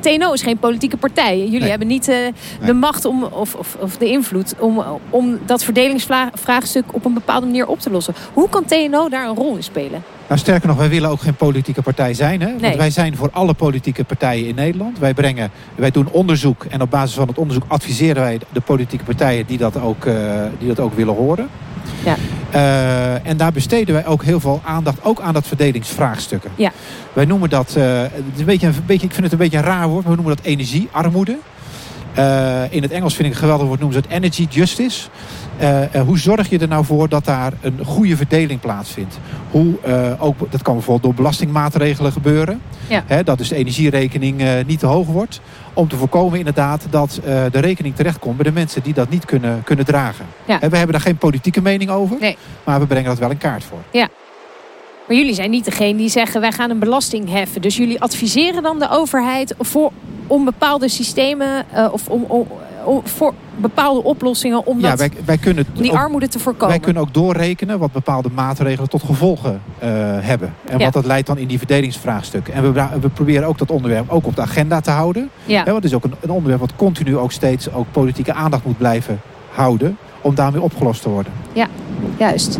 TNO 0.00 0.32
is 0.32 0.42
geen 0.42 0.58
politieke 0.58 0.96
partij. 0.96 1.38
Jullie 1.38 1.60
nee. 1.60 1.68
hebben 1.68 1.88
niet 1.88 2.08
uh, 2.08 2.16
de 2.16 2.32
nee. 2.60 2.72
macht 2.72 3.04
om, 3.04 3.24
of, 3.24 3.54
of, 3.54 3.76
of, 3.80 3.96
de 3.96 4.08
invloed 4.08 4.54
om, 4.58 4.84
om 5.10 5.38
dat 5.46 5.64
verdelingsvraagstuk 5.64 6.84
op 6.94 7.04
een 7.04 7.14
bepaalde 7.14 7.46
manier 7.46 7.66
op 7.66 7.80
te 7.80 7.90
lossen. 7.90 8.14
Hoe 8.32 8.48
kan 8.48 8.64
TNO 8.64 9.08
daar 9.08 9.28
een 9.28 9.34
rol 9.34 9.56
in 9.56 9.62
spelen? 9.62 10.02
Nou, 10.28 10.40
sterker 10.40 10.68
nog, 10.68 10.76
wij 10.76 10.88
willen 10.88 11.10
ook 11.10 11.20
geen 11.20 11.34
politieke 11.34 11.82
partij 11.82 12.14
zijn. 12.14 12.40
Hè? 12.40 12.46
Nee. 12.46 12.60
Want 12.60 12.76
wij 12.76 12.90
zijn 12.90 13.16
voor 13.16 13.30
alle 13.32 13.54
politieke 13.54 14.04
partijen 14.04 14.46
in 14.46 14.54
Nederland. 14.54 14.98
Wij, 14.98 15.14
brengen, 15.14 15.50
wij 15.74 15.90
doen 15.90 16.08
onderzoek 16.10 16.64
en 16.64 16.82
op 16.82 16.90
basis 16.90 17.14
van 17.14 17.28
het 17.28 17.38
onderzoek 17.38 17.64
adviseren 17.68 18.22
wij 18.22 18.38
de 18.52 18.60
politieke 18.60 19.04
partijen 19.04 19.46
die 19.46 19.58
dat 19.58 19.80
ook, 19.80 20.04
uh, 20.04 20.14
die 20.58 20.68
dat 20.68 20.80
ook 20.80 20.94
willen 20.94 21.14
horen. 21.14 21.48
Ja. 22.04 22.16
Uh, 22.54 23.28
en 23.28 23.36
daar 23.36 23.52
besteden 23.52 23.94
wij 23.94 24.06
ook 24.06 24.22
heel 24.22 24.40
veel 24.40 24.60
aandacht 24.64 25.04
ook 25.04 25.20
aan 25.20 25.32
dat 25.32 25.46
verdelingsvraagstukken. 25.46 26.50
Ja. 26.54 26.72
Wij 27.12 27.24
noemen 27.24 27.50
dat, 27.50 27.74
uh, 27.78 27.84
het 28.00 28.22
is 28.34 28.40
een 28.40 28.46
beetje, 28.46 28.66
een 28.66 28.74
beetje, 28.86 29.06
ik 29.06 29.12
vind 29.12 29.22
het 29.22 29.32
een 29.32 29.38
beetje 29.38 29.58
een 29.58 29.64
raar 29.64 29.88
woord, 29.88 30.04
maar 30.04 30.16
we 30.16 30.22
noemen 30.22 30.36
dat 30.36 30.44
energiearmoede. 30.44 31.38
Uh, 32.18 32.72
in 32.72 32.82
het 32.82 32.90
Engels 32.90 33.14
vind 33.14 33.28
ik 33.28 33.34
een 33.34 33.40
geweldig 33.40 33.66
woord, 33.66 33.80
noemen 33.80 33.98
ze 33.98 34.08
het 34.08 34.16
energy 34.16 34.46
justice. 34.50 35.08
Uh, 35.60 35.80
uh, 35.80 36.00
hoe 36.00 36.18
zorg 36.18 36.50
je 36.50 36.58
er 36.58 36.68
nou 36.68 36.84
voor 36.84 37.08
dat 37.08 37.24
daar 37.24 37.52
een 37.60 37.80
goede 37.84 38.16
verdeling 38.16 38.60
plaatsvindt? 38.60 39.18
Hoe, 39.50 39.74
ook, 40.18 40.50
dat 40.50 40.62
kan 40.62 40.74
bijvoorbeeld 40.74 41.02
door 41.02 41.14
belastingmaatregelen 41.14 42.12
gebeuren. 42.12 42.60
Ja. 42.88 43.02
Hè, 43.06 43.22
dat 43.22 43.38
dus 43.38 43.48
de 43.48 43.56
energierekening 43.56 44.42
niet 44.66 44.78
te 44.78 44.86
hoog 44.86 45.06
wordt. 45.06 45.40
Om 45.72 45.88
te 45.88 45.96
voorkomen 45.96 46.38
inderdaad 46.38 46.86
dat 46.90 47.20
de 47.24 47.58
rekening 47.58 47.96
terechtkomt 47.96 48.36
bij 48.36 48.44
de 48.44 48.52
mensen 48.52 48.82
die 48.82 48.94
dat 48.94 49.10
niet 49.10 49.24
kunnen, 49.24 49.62
kunnen 49.64 49.84
dragen. 49.84 50.24
Ja. 50.46 50.58
we 50.58 50.76
hebben 50.76 50.92
daar 50.92 51.00
geen 51.00 51.16
politieke 51.16 51.62
mening 51.62 51.90
over. 51.90 52.16
Nee. 52.20 52.36
Maar 52.64 52.80
we 52.80 52.86
brengen 52.86 53.08
dat 53.08 53.18
wel 53.18 53.30
in 53.30 53.38
kaart 53.38 53.64
voor. 53.64 53.82
Ja. 53.92 54.08
Maar 55.06 55.16
jullie 55.16 55.34
zijn 55.34 55.50
niet 55.50 55.64
degene 55.64 55.96
die 55.96 56.08
zeggen 56.08 56.40
wij 56.40 56.52
gaan 56.52 56.70
een 56.70 56.78
belasting 56.78 57.30
heffen. 57.30 57.62
Dus 57.62 57.76
jullie 57.76 58.00
adviseren 58.00 58.62
dan 58.62 58.78
de 58.78 58.88
overheid 58.90 59.54
voor, 59.58 59.92
om 60.26 60.44
bepaalde 60.44 60.88
systemen 60.88 61.64
uh, 61.74 61.88
of 61.92 62.08
om, 62.08 62.24
om, 62.28 62.46
om, 62.84 63.00
voor 63.04 63.34
bepaalde 63.56 64.02
oplossingen 64.02 64.66
om, 64.66 64.80
ja, 64.80 64.88
dat, 64.88 64.98
wij, 64.98 65.10
wij 65.24 65.38
kunnen 65.38 65.66
die 65.72 65.90
ook, 65.90 65.96
armoede 65.96 66.28
te 66.28 66.38
voorkomen. 66.38 66.68
Wij 66.68 66.78
kunnen 66.78 67.02
ook 67.02 67.14
doorrekenen 67.14 67.78
wat 67.78 67.92
bepaalde 67.92 68.28
maatregelen 68.34 68.88
tot 68.88 69.02
gevolgen 69.02 69.52
uh, 69.52 69.88
hebben. 70.20 70.54
En 70.64 70.78
ja. 70.78 70.84
wat 70.84 70.92
dat 70.92 71.06
leidt 71.06 71.26
dan 71.26 71.38
in 71.38 71.46
die 71.46 71.58
verdelingsvraagstukken. 71.58 72.54
En 72.54 72.72
we, 72.72 72.86
we, 73.00 73.08
proberen 73.08 73.48
ook 73.48 73.58
dat 73.58 73.70
onderwerp 73.70 74.10
ook 74.10 74.26
op 74.26 74.36
de 74.36 74.42
agenda 74.42 74.80
te 74.80 74.90
houden. 74.90 75.30
Ja. 75.44 75.64
want 75.64 75.76
het 75.76 75.84
is 75.84 75.94
ook 75.94 76.04
een, 76.04 76.14
een 76.20 76.30
onderwerp 76.30 76.60
wat 76.60 76.76
continu 76.76 77.16
ook 77.16 77.32
steeds 77.32 77.72
ook 77.72 77.86
politieke 77.92 78.32
aandacht 78.32 78.64
moet 78.64 78.78
blijven 78.78 79.20
houden. 79.50 79.98
Om 80.26 80.34
daarmee 80.34 80.62
opgelost 80.62 81.02
te 81.02 81.08
worden. 81.08 81.32
Ja, 81.52 81.68
juist. 82.18 82.58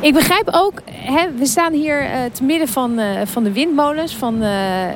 Ik 0.00 0.12
begrijp 0.12 0.48
ook, 0.52 0.80
hè, 0.90 1.32
we 1.38 1.46
staan 1.46 1.72
hier 1.72 2.02
uh, 2.02 2.10
te 2.32 2.44
midden 2.44 2.68
van, 2.68 2.98
uh, 2.98 3.06
van 3.24 3.42
de 3.42 3.52
windmolens. 3.52 4.16
Van, 4.16 4.34
uh, 4.34 4.48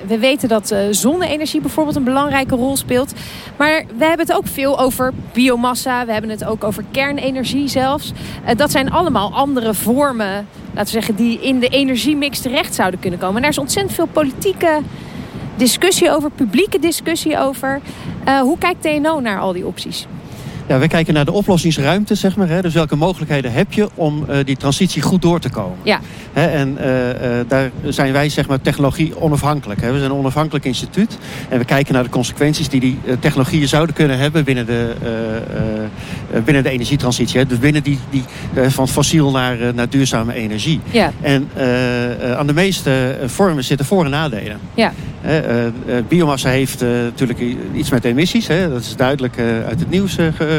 we 0.07 0.19
weten 0.19 0.49
dat 0.49 0.75
zonne-energie 0.91 1.61
bijvoorbeeld 1.61 1.97
een 1.97 2.05
belangrijke 2.05 2.55
rol 2.55 2.77
speelt. 2.77 3.13
Maar 3.57 3.85
we 3.97 4.05
hebben 4.05 4.27
het 4.27 4.37
ook 4.37 4.47
veel 4.47 4.81
over 4.81 5.13
biomassa. 5.33 6.07
We 6.07 6.13
hebben 6.13 6.31
het 6.31 6.45
ook 6.45 6.65
over 6.65 6.85
kernenergie 6.91 7.69
zelfs. 7.69 8.13
dat 8.57 8.71
zijn 8.71 8.91
allemaal 8.91 9.33
andere 9.33 9.75
vormen, 9.75 10.47
laten 10.75 10.85
we 10.95 11.01
zeggen, 11.01 11.15
die 11.15 11.41
in 11.41 11.61
de 11.61 11.69
energiemix 11.69 12.41
terecht 12.41 12.75
zouden 12.75 13.01
kunnen 13.01 13.19
komen. 13.19 13.37
En 13.37 13.43
daar 13.43 13.51
is 13.51 13.59
ontzettend 13.59 13.95
veel 13.95 14.07
politieke 14.07 14.81
discussie 15.57 16.11
over, 16.11 16.31
publieke 16.31 16.79
discussie 16.79 17.39
over. 17.39 17.81
hoe 18.43 18.59
kijkt 18.59 18.83
TNO 18.83 19.21
naar 19.21 19.41
al 19.41 19.53
die 19.53 19.67
opties? 19.67 20.07
Ja, 20.71 20.79
wij 20.79 20.89
kijken 20.89 21.15
naar 21.15 21.25
de 21.25 21.33
oplossingsruimte, 21.33 22.15
zeg 22.15 22.37
maar. 22.37 22.49
Hè. 22.49 22.63
Dus 22.63 22.75
welke 22.75 22.97
mogelijkheden 22.97 23.53
heb 23.53 23.73
je 23.73 23.89
om 23.95 24.25
uh, 24.31 24.37
die 24.45 24.57
transitie 24.57 25.03
goed 25.03 25.23
door 25.23 25.41
te 25.41 25.49
komen? 25.49 25.79
Ja. 25.83 26.01
Hè, 26.33 26.47
en 26.47 26.77
uh, 26.81 27.09
uh, 27.09 27.15
daar 27.49 27.71
zijn 27.85 28.13
wij, 28.13 28.29
zeg 28.29 28.49
maar, 28.49 28.61
technologie 28.61 29.21
onafhankelijk. 29.21 29.81
Hè. 29.81 29.93
We 29.93 29.99
zijn 29.99 30.11
een 30.11 30.17
onafhankelijk 30.17 30.65
instituut. 30.65 31.19
En 31.49 31.59
we 31.59 31.65
kijken 31.65 31.95
naar 31.95 32.03
de 32.03 32.09
consequenties 32.09 32.69
die 32.69 32.81
die 32.81 32.99
technologieën 33.21 33.69
zouden 33.69 33.95
kunnen 33.95 34.19
hebben 34.19 34.45
binnen 34.45 34.67
de, 34.67 34.95
binnen 36.45 36.63
de 36.63 36.71
energietransitie. 36.71 37.41
Hè. 37.41 37.47
Dus 37.47 37.59
binnen 37.59 37.83
die, 37.83 37.99
die 38.11 38.25
van 38.71 38.89
fossiel 38.89 39.31
naar, 39.31 39.57
naar 39.75 39.89
duurzame 39.89 40.35
energie. 40.35 40.81
Ja. 40.91 41.13
En 41.21 41.49
aan 42.37 42.47
de 42.47 42.53
meeste 42.53 43.19
vormen 43.27 43.65
zitten 43.65 43.87
voor- 43.87 44.05
en 44.05 44.11
nadelen. 44.11 44.59
Ja. 44.75 44.93
biomassa 46.09 46.49
heeft 46.49 46.81
natuurlijk 46.81 47.41
iets 47.75 47.91
met 47.91 48.05
emissies. 48.05 48.47
Hè. 48.47 48.69
Dat 48.69 48.81
is 48.81 48.97
duidelijk 48.97 49.39
uit 49.39 49.81
het 49.81 49.91
nieuws 49.91 50.17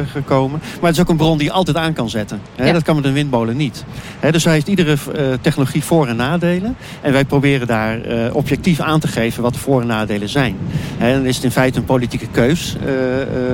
gekomen. 0.07 0.59
Maar 0.59 0.89
het 0.89 0.95
is 0.95 1.01
ook 1.01 1.09
een 1.09 1.17
bron 1.17 1.37
die 1.37 1.47
je 1.47 1.53
altijd 1.53 1.77
aan 1.77 1.93
kan 1.93 2.09
zetten. 2.09 2.41
Ja. 2.55 2.71
Dat 2.71 2.83
kan 2.83 2.95
met 2.95 3.05
een 3.05 3.13
windmolen 3.13 3.57
niet. 3.57 3.83
Dus 4.31 4.43
hij 4.43 4.53
heeft 4.53 4.67
iedere 4.67 4.91
uh, 4.91 5.33
technologie 5.41 5.83
voor- 5.83 6.07
en 6.07 6.15
nadelen. 6.15 6.75
En 7.01 7.11
wij 7.11 7.25
proberen 7.25 7.67
daar 7.67 8.07
uh, 8.07 8.35
objectief 8.35 8.79
aan 8.79 8.99
te 8.99 9.07
geven 9.07 9.43
wat 9.43 9.53
de 9.53 9.59
voor- 9.59 9.81
en 9.81 9.87
nadelen 9.87 10.29
zijn. 10.29 10.57
En 10.97 11.13
dan 11.13 11.25
is 11.25 11.35
het 11.35 11.43
in 11.43 11.51
feite 11.51 11.79
een 11.79 11.85
politieke 11.85 12.27
keus 12.27 12.75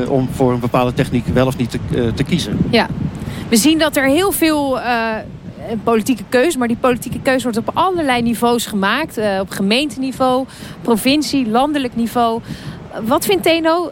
uh, 0.04 0.10
om 0.12 0.30
voor 0.32 0.54
een 0.54 0.60
bepaalde 0.60 0.94
techniek 0.94 1.28
wel 1.28 1.48
of 1.48 1.58
niet 1.58 1.70
te, 1.70 2.12
te 2.14 2.24
kiezen. 2.24 2.58
Ja, 2.70 2.88
we 3.50 3.58
zien 3.58 3.80
dat 3.80 3.96
er 3.96 4.06
heel 4.08 4.32
veel 4.32 4.80
een 5.70 5.84
politieke 5.84 6.24
keuze. 6.30 6.58
Maar 6.58 6.68
die 6.68 6.78
politieke 6.78 7.20
keuze 7.22 7.44
wordt 7.44 7.58
op 7.58 7.70
allerlei 7.74 8.22
niveaus 8.22 8.66
gemaakt. 8.66 9.18
Uh, 9.18 9.38
op 9.40 9.50
gemeenteniveau, 9.50 10.46
provincie, 10.82 11.50
landelijk 11.50 11.96
niveau. 11.96 12.42
Wat 13.06 13.26
vindt 13.26 13.44
TNO, 13.44 13.92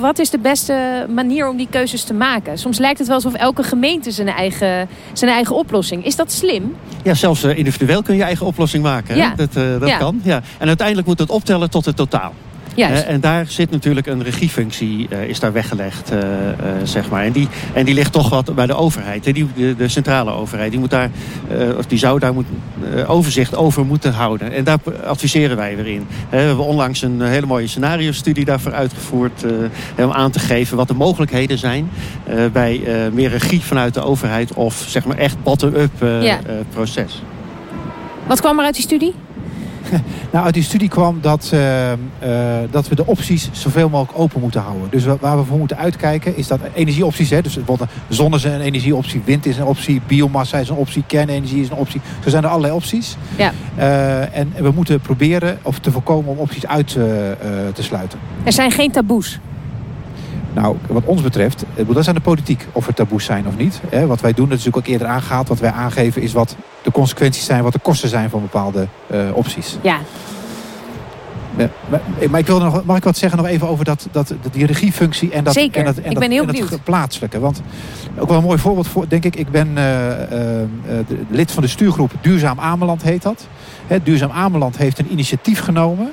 wat 0.00 0.18
is 0.18 0.30
de 0.30 0.38
beste 0.38 1.06
manier 1.08 1.48
om 1.48 1.56
die 1.56 1.66
keuzes 1.70 2.04
te 2.04 2.14
maken? 2.14 2.58
Soms 2.58 2.78
lijkt 2.78 2.98
het 2.98 3.06
wel 3.06 3.16
alsof 3.16 3.34
elke 3.34 3.62
gemeente 3.62 4.10
zijn 4.10 4.28
eigen, 4.28 4.88
zijn 5.12 5.30
eigen 5.30 5.56
oplossing. 5.56 6.04
Is 6.04 6.16
dat 6.16 6.32
slim? 6.32 6.76
Ja, 7.02 7.14
zelfs 7.14 7.44
individueel 7.44 8.02
kun 8.02 8.16
je 8.16 8.22
eigen 8.22 8.46
oplossing 8.46 8.82
maken. 8.82 9.16
Ja. 9.16 9.34
Dat, 9.36 9.56
uh, 9.56 9.80
dat 9.80 9.88
ja. 9.88 9.98
kan. 9.98 10.20
Ja. 10.22 10.42
En 10.58 10.68
uiteindelijk 10.68 11.06
moet 11.06 11.18
het 11.18 11.30
optellen 11.30 11.70
tot 11.70 11.84
het 11.84 11.96
totaal. 11.96 12.32
Juist. 12.74 13.04
en 13.04 13.20
daar 13.20 13.46
zit 13.48 13.70
natuurlijk 13.70 14.06
een 14.06 14.22
regiefunctie 14.22 15.08
is 15.08 15.40
daar 15.40 15.52
weggelegd, 15.52 16.12
zeg 16.82 17.10
maar. 17.10 17.24
En 17.24 17.32
die, 17.32 17.48
en 17.72 17.84
die 17.84 17.94
ligt 17.94 18.12
toch 18.12 18.28
wat 18.28 18.54
bij 18.54 18.66
de 18.66 18.74
overheid. 18.74 19.24
Die, 19.24 19.46
de, 19.54 19.76
de 19.76 19.88
centrale 19.88 20.30
overheid. 20.30 20.70
Die, 20.70 20.80
moet 20.80 20.90
daar, 20.90 21.10
of 21.76 21.86
die 21.86 21.98
zou 21.98 22.18
daar 22.18 22.32
moet, 22.32 22.46
overzicht 23.06 23.56
over 23.56 23.86
moeten 23.86 24.12
houden. 24.12 24.52
En 24.52 24.64
daar 24.64 24.78
adviseren 25.04 25.56
wij 25.56 25.76
weer 25.76 25.86
in. 25.86 26.06
we 26.30 26.36
hebben 26.36 26.64
onlangs 26.64 27.02
een 27.02 27.20
hele 27.20 27.46
mooie 27.46 27.66
scenario-studie 27.66 28.44
daarvoor 28.44 28.72
uitgevoerd. 28.72 29.44
om 29.98 30.12
aan 30.12 30.30
te 30.30 30.38
geven 30.38 30.76
wat 30.76 30.88
de 30.88 30.94
mogelijkheden 30.94 31.58
zijn 31.58 31.90
bij 32.52 32.80
meer 33.12 33.28
regie 33.28 33.60
vanuit 33.60 33.94
de 33.94 34.02
overheid. 34.02 34.54
Of 34.54 34.84
zeg 34.88 35.04
maar 35.04 35.18
echt 35.18 35.42
bottom-up 35.42 36.04
proces. 36.70 37.22
Wat 38.26 38.40
kwam 38.40 38.58
er 38.58 38.64
uit 38.64 38.74
die 38.74 38.82
studie? 38.82 39.14
Nou, 40.32 40.44
uit 40.44 40.54
die 40.54 40.62
studie 40.62 40.88
kwam 40.88 41.18
dat, 41.20 41.50
uh, 41.54 41.90
uh, 41.90 41.96
dat 42.70 42.88
we 42.88 42.94
de 42.94 43.06
opties 43.06 43.48
zoveel 43.52 43.88
mogelijk 43.88 44.18
open 44.18 44.40
moeten 44.40 44.60
houden. 44.60 44.90
Dus 44.90 45.04
waar 45.20 45.38
we 45.38 45.44
voor 45.44 45.58
moeten 45.58 45.76
uitkijken 45.76 46.36
is 46.36 46.46
dat 46.46 46.60
energieopties, 46.74 47.30
hè, 47.30 47.42
dus 47.42 47.54
bijvoorbeeld 47.54 47.90
zon 48.08 48.34
is 48.34 48.44
een 48.44 48.60
energieoptie, 48.60 49.22
wind 49.24 49.46
is 49.46 49.56
een 49.58 49.64
optie, 49.64 50.00
biomassa 50.06 50.58
is 50.58 50.68
een 50.68 50.76
optie, 50.76 51.04
kernenergie 51.06 51.62
is 51.62 51.70
een 51.70 51.76
optie. 51.76 52.00
Zo 52.24 52.30
zijn 52.30 52.42
er 52.42 52.48
allerlei 52.48 52.74
opties. 52.74 53.16
Ja. 53.36 53.52
Uh, 53.78 54.36
en 54.36 54.52
we 54.56 54.70
moeten 54.70 55.00
proberen 55.00 55.58
of 55.62 55.78
te 55.78 55.90
voorkomen 55.90 56.30
om 56.30 56.38
opties 56.38 56.66
uit 56.66 56.88
te 57.74 57.82
sluiten. 57.82 58.18
Er 58.44 58.52
zijn 58.52 58.70
geen 58.70 58.90
taboes. 58.90 59.40
Nou, 60.54 60.76
wat 60.86 61.04
ons 61.04 61.22
betreft, 61.22 61.64
dat 61.74 61.96
is 61.96 62.08
aan 62.08 62.14
de 62.14 62.20
politiek 62.20 62.66
of 62.72 62.86
er 62.86 62.94
taboes 62.94 63.24
zijn 63.24 63.46
of 63.46 63.56
niet. 63.56 63.80
Wat 64.06 64.20
wij 64.20 64.32
doen, 64.32 64.48
dat 64.48 64.58
is 64.58 64.64
natuurlijk 64.64 64.76
ook 64.76 64.92
eerder 64.92 65.06
aangehaald. 65.06 65.48
Wat 65.48 65.58
wij 65.58 65.70
aangeven 65.70 66.22
is 66.22 66.32
wat 66.32 66.56
de 66.82 66.90
consequenties 66.90 67.44
zijn, 67.44 67.62
wat 67.62 67.72
de 67.72 67.78
kosten 67.78 68.08
zijn 68.08 68.30
van 68.30 68.40
bepaalde 68.40 68.86
uh, 69.12 69.18
opties. 69.34 69.76
Ja. 69.82 69.98
Maar 72.30 72.40
ik 72.40 72.46
wil 72.46 72.58
nog, 72.58 72.84
mag 72.84 72.96
ik 72.96 73.04
wat 73.04 73.16
zeggen 73.16 73.38
nog 73.38 73.46
even 73.46 73.68
over 73.68 73.84
dat, 73.84 74.08
dat, 74.10 74.34
die 74.52 74.66
regiefunctie 74.66 75.30
en 75.30 75.44
dat, 75.44 75.54
Zeker. 75.54 75.78
En 75.78 75.84
dat, 75.84 75.96
en 75.96 76.10
ik 76.10 76.18
ben 76.18 76.30
heel 76.30 76.46
en 76.46 76.66
dat 76.70 76.84
plaatselijke. 76.84 77.40
Want 77.40 77.62
ook 78.18 78.28
wel 78.28 78.36
een 78.36 78.44
mooi 78.44 78.58
voorbeeld 78.58 78.88
voor, 78.88 79.08
denk 79.08 79.24
ik. 79.24 79.36
Ik 79.36 79.50
ben 79.50 79.68
uh, 79.76 80.08
uh, 80.60 80.66
lid 81.28 81.52
van 81.52 81.62
de 81.62 81.68
stuurgroep 81.68 82.12
Duurzaam 82.20 82.60
Ameland 82.60 83.02
heet 83.02 83.22
dat. 83.22 83.46
Duurzaam 84.02 84.30
Ameland 84.30 84.76
heeft 84.76 84.98
een 84.98 85.12
initiatief 85.12 85.60
genomen 85.60 86.12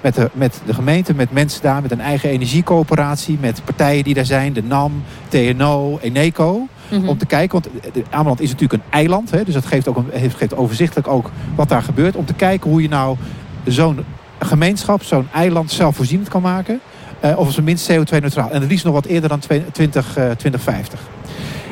met 0.00 0.14
de, 0.14 0.30
met 0.32 0.60
de 0.66 0.74
gemeente, 0.74 1.14
met 1.14 1.32
mensen 1.32 1.62
daar, 1.62 1.82
met 1.82 1.90
een 1.90 2.00
eigen 2.00 2.30
energiecoöperatie, 2.30 3.38
met 3.40 3.64
partijen 3.64 4.04
die 4.04 4.14
daar 4.14 4.26
zijn, 4.26 4.52
de 4.52 4.62
NAM, 4.62 5.02
TNO, 5.28 5.98
Eneco. 6.02 6.66
Mhm. 6.90 7.08
Om 7.08 7.18
te 7.18 7.26
kijken, 7.26 7.62
want 7.62 7.68
Ameland 8.10 8.40
is 8.40 8.50
natuurlijk 8.50 8.82
een 8.82 8.90
eiland, 8.90 9.30
hè, 9.30 9.44
dus 9.44 9.54
dat 9.54 9.66
geeft, 9.66 9.88
ook 9.88 9.96
een, 9.96 10.30
geeft 10.30 10.56
overzichtelijk 10.56 11.08
ook 11.08 11.30
wat 11.54 11.68
daar 11.68 11.82
gebeurt. 11.82 12.16
Om 12.16 12.24
te 12.24 12.34
kijken 12.34 12.70
hoe 12.70 12.82
je 12.82 12.88
nou 12.88 13.16
zo'n 13.64 14.04
gemeenschap, 14.38 15.02
zo'n 15.02 15.28
eiland 15.32 15.70
zelfvoorzienend 15.70 16.28
kan 16.28 16.42
maken. 16.42 16.80
Uh, 17.24 17.38
of 17.38 17.60
minst 17.60 17.92
CO2-neutraal. 17.92 18.50
En 18.50 18.60
het 18.60 18.70
liefst 18.70 18.84
nog 18.84 18.94
wat 18.94 19.04
eerder 19.04 19.28
dan 19.28 19.38
20, 19.72 20.12
2050. 20.12 21.00
Eh, 21.00 21.06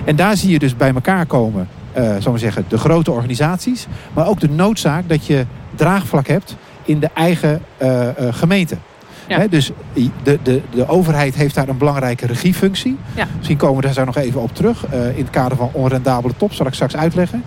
en 0.05 0.17
daar 0.17 0.37
zie 0.37 0.51
je 0.51 0.59
dus 0.59 0.77
bij 0.77 0.95
elkaar 0.95 1.27
komen, 1.27 1.69
uh, 1.99 2.17
we 2.17 2.39
zeggen, 2.39 2.65
de 2.69 2.79
grote 2.79 3.11
organisaties. 3.11 3.87
Maar 4.13 4.27
ook 4.29 4.41
de 4.41 4.49
noodzaak 4.49 5.09
dat 5.09 5.27
je 5.27 5.47
draagvlak 5.75 6.27
hebt 6.27 6.57
in 6.87 7.01
de 7.01 7.09
eigen 7.15 7.63
uh, 7.83 8.09
gemeente. 8.31 8.77
dus 9.51 9.71
de, 10.23 10.39
de, 10.43 10.61
de 10.71 10.89
overheid 10.89 11.35
heeft 11.35 11.55
daar 11.55 11.69
een 11.69 11.79
belangrijke 11.79 12.27
regiefunctie. 12.27 12.97
Ja. 13.15 13.27
Misschien 13.37 13.57
komen 13.57 13.83
we 13.83 13.95
daar 13.95 14.07
nog 14.07 14.17
even 14.17 14.41
op 14.41 14.55
terug. 14.55 14.85
Uh, 14.95 15.09
in 15.09 15.23
het 15.23 15.31
kader 15.31 15.57
van 15.57 15.71
onrendabele 15.73 16.35
top, 16.37 16.53
zal 16.53 16.67
ik 16.67 16.75
straks 16.75 16.97
uitleggen. 16.97 17.43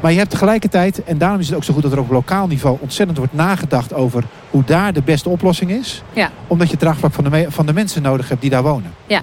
Maar 0.00 0.12
je 0.12 0.18
hebt 0.18 0.30
tegelijkertijd, 0.30 1.04
en 1.04 1.18
daarom 1.18 1.40
is 1.40 1.46
het 1.46 1.56
ook 1.56 1.64
zo 1.64 1.72
goed 1.72 1.82
dat 1.82 1.92
er 1.92 1.98
op 1.98 2.10
lokaal 2.10 2.46
niveau 2.46 2.76
ontzettend 2.80 3.18
wordt 3.18 3.34
nagedacht 3.34 3.94
over 3.94 4.24
hoe 4.50 4.64
daar 4.64 4.92
de 4.92 5.02
beste 5.02 5.28
oplossing 5.28 5.70
is. 5.70 6.02
Ja. 6.12 6.30
Omdat 6.46 6.66
je 6.66 6.72
het 6.72 6.82
draagvlak 6.82 7.12
van 7.12 7.24
de, 7.24 7.46
van 7.48 7.66
de 7.66 7.72
mensen 7.72 8.02
nodig 8.02 8.28
hebt 8.28 8.40
die 8.40 8.50
daar 8.50 8.62
wonen. 8.62 8.92
Ja. 9.06 9.20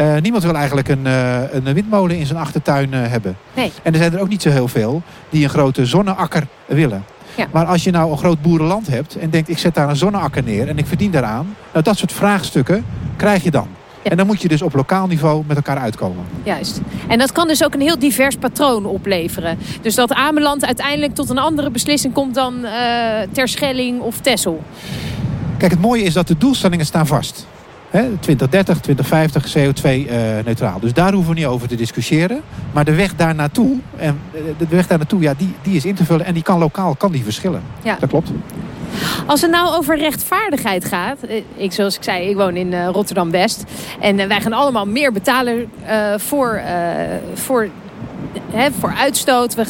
Uh, 0.00 0.16
niemand 0.16 0.42
wil 0.42 0.54
eigenlijk 0.54 0.88
een, 0.88 1.06
uh, 1.06 1.52
een 1.52 1.74
windmolen 1.74 2.16
in 2.16 2.26
zijn 2.26 2.38
achtertuin 2.38 2.92
hebben. 2.92 3.36
Nee. 3.54 3.72
En 3.82 3.92
er 3.92 3.98
zijn 3.98 4.12
er 4.12 4.20
ook 4.20 4.28
niet 4.28 4.42
zo 4.42 4.50
heel 4.50 4.68
veel 4.68 5.02
die 5.30 5.42
een 5.42 5.50
grote 5.50 5.86
zonneakker 5.86 6.46
willen. 6.66 7.04
Ja. 7.36 7.46
Maar 7.52 7.64
als 7.64 7.84
je 7.84 7.90
nou 7.90 8.10
een 8.10 8.18
groot 8.18 8.42
boerenland 8.42 8.86
hebt 8.86 9.16
en 9.16 9.30
denkt 9.30 9.48
ik 9.48 9.58
zet 9.58 9.74
daar 9.74 9.88
een 9.88 9.96
zonneakker 9.96 10.42
neer 10.42 10.68
en 10.68 10.78
ik 10.78 10.86
verdien 10.86 11.10
daaraan. 11.10 11.56
Nou 11.72 11.84
dat 11.84 11.98
soort 11.98 12.12
vraagstukken 12.12 12.84
krijg 13.16 13.42
je 13.42 13.50
dan. 13.50 13.68
Ja. 14.02 14.10
En 14.10 14.16
dan 14.16 14.26
moet 14.26 14.42
je 14.42 14.48
dus 14.48 14.62
op 14.62 14.74
lokaal 14.74 15.06
niveau 15.06 15.42
met 15.46 15.56
elkaar 15.56 15.78
uitkomen. 15.78 16.24
Juist. 16.42 16.80
En 17.08 17.18
dat 17.18 17.32
kan 17.32 17.48
dus 17.48 17.64
ook 17.64 17.74
een 17.74 17.80
heel 17.80 17.98
divers 17.98 18.36
patroon 18.36 18.84
opleveren. 18.86 19.58
Dus 19.82 19.94
dat 19.94 20.12
Ameland 20.12 20.64
uiteindelijk 20.64 21.14
tot 21.14 21.30
een 21.30 21.38
andere 21.38 21.70
beslissing 21.70 22.12
komt 22.12 22.34
dan 22.34 22.54
uh, 22.64 22.70
Terschelling 23.32 24.00
of 24.00 24.20
Tessel. 24.20 24.62
Kijk, 25.58 25.70
het 25.70 25.80
mooie 25.80 26.02
is 26.02 26.12
dat 26.12 26.28
de 26.28 26.38
doelstellingen 26.38 26.86
staan 26.86 27.06
vast. 27.06 27.46
2030, 27.90 28.80
2050 28.80 29.56
CO2-neutraal. 29.56 30.80
dus 30.80 30.92
daar 30.92 31.12
hoeven 31.12 31.34
we 31.34 31.38
niet 31.38 31.48
over 31.48 31.68
te 31.68 31.74
discussiëren. 31.74 32.40
Maar 32.72 32.84
de 32.84 32.94
weg 32.94 33.14
daar 33.14 33.34
naartoe, 33.34 33.76
en 33.96 34.20
de 34.58 34.66
weg 34.68 34.86
daar 34.86 34.98
naartoe, 34.98 35.20
ja, 35.20 35.34
die, 35.38 35.54
die 35.62 35.76
is 35.76 35.84
in 35.84 35.94
te 35.94 36.04
vullen. 36.04 36.26
En 36.26 36.34
die 36.34 36.42
kan 36.42 36.58
lokaal 36.58 36.94
kan 36.94 37.12
die 37.12 37.24
verschillen. 37.24 37.62
Ja. 37.82 37.96
Dat 38.00 38.08
klopt. 38.08 38.30
Als 39.26 39.40
het 39.40 39.50
nou 39.50 39.76
over 39.76 39.98
rechtvaardigheid 39.98 40.84
gaat. 40.84 41.18
Ik, 41.56 41.72
zoals 41.72 41.96
ik 41.96 42.02
zei, 42.02 42.28
ik 42.28 42.36
woon 42.36 42.56
in 42.56 42.72
uh, 42.72 42.86
Rotterdam-West. 42.86 43.64
En 44.00 44.28
wij 44.28 44.40
gaan 44.40 44.52
allemaal 44.52 44.86
meer 44.86 45.12
betalen 45.12 45.70
uh, 45.88 46.14
voor, 46.16 46.60
voor, 47.34 47.68
hè, 48.52 48.68
voor 48.78 48.94
uitstoot. 48.98 49.54
We, 49.54 49.64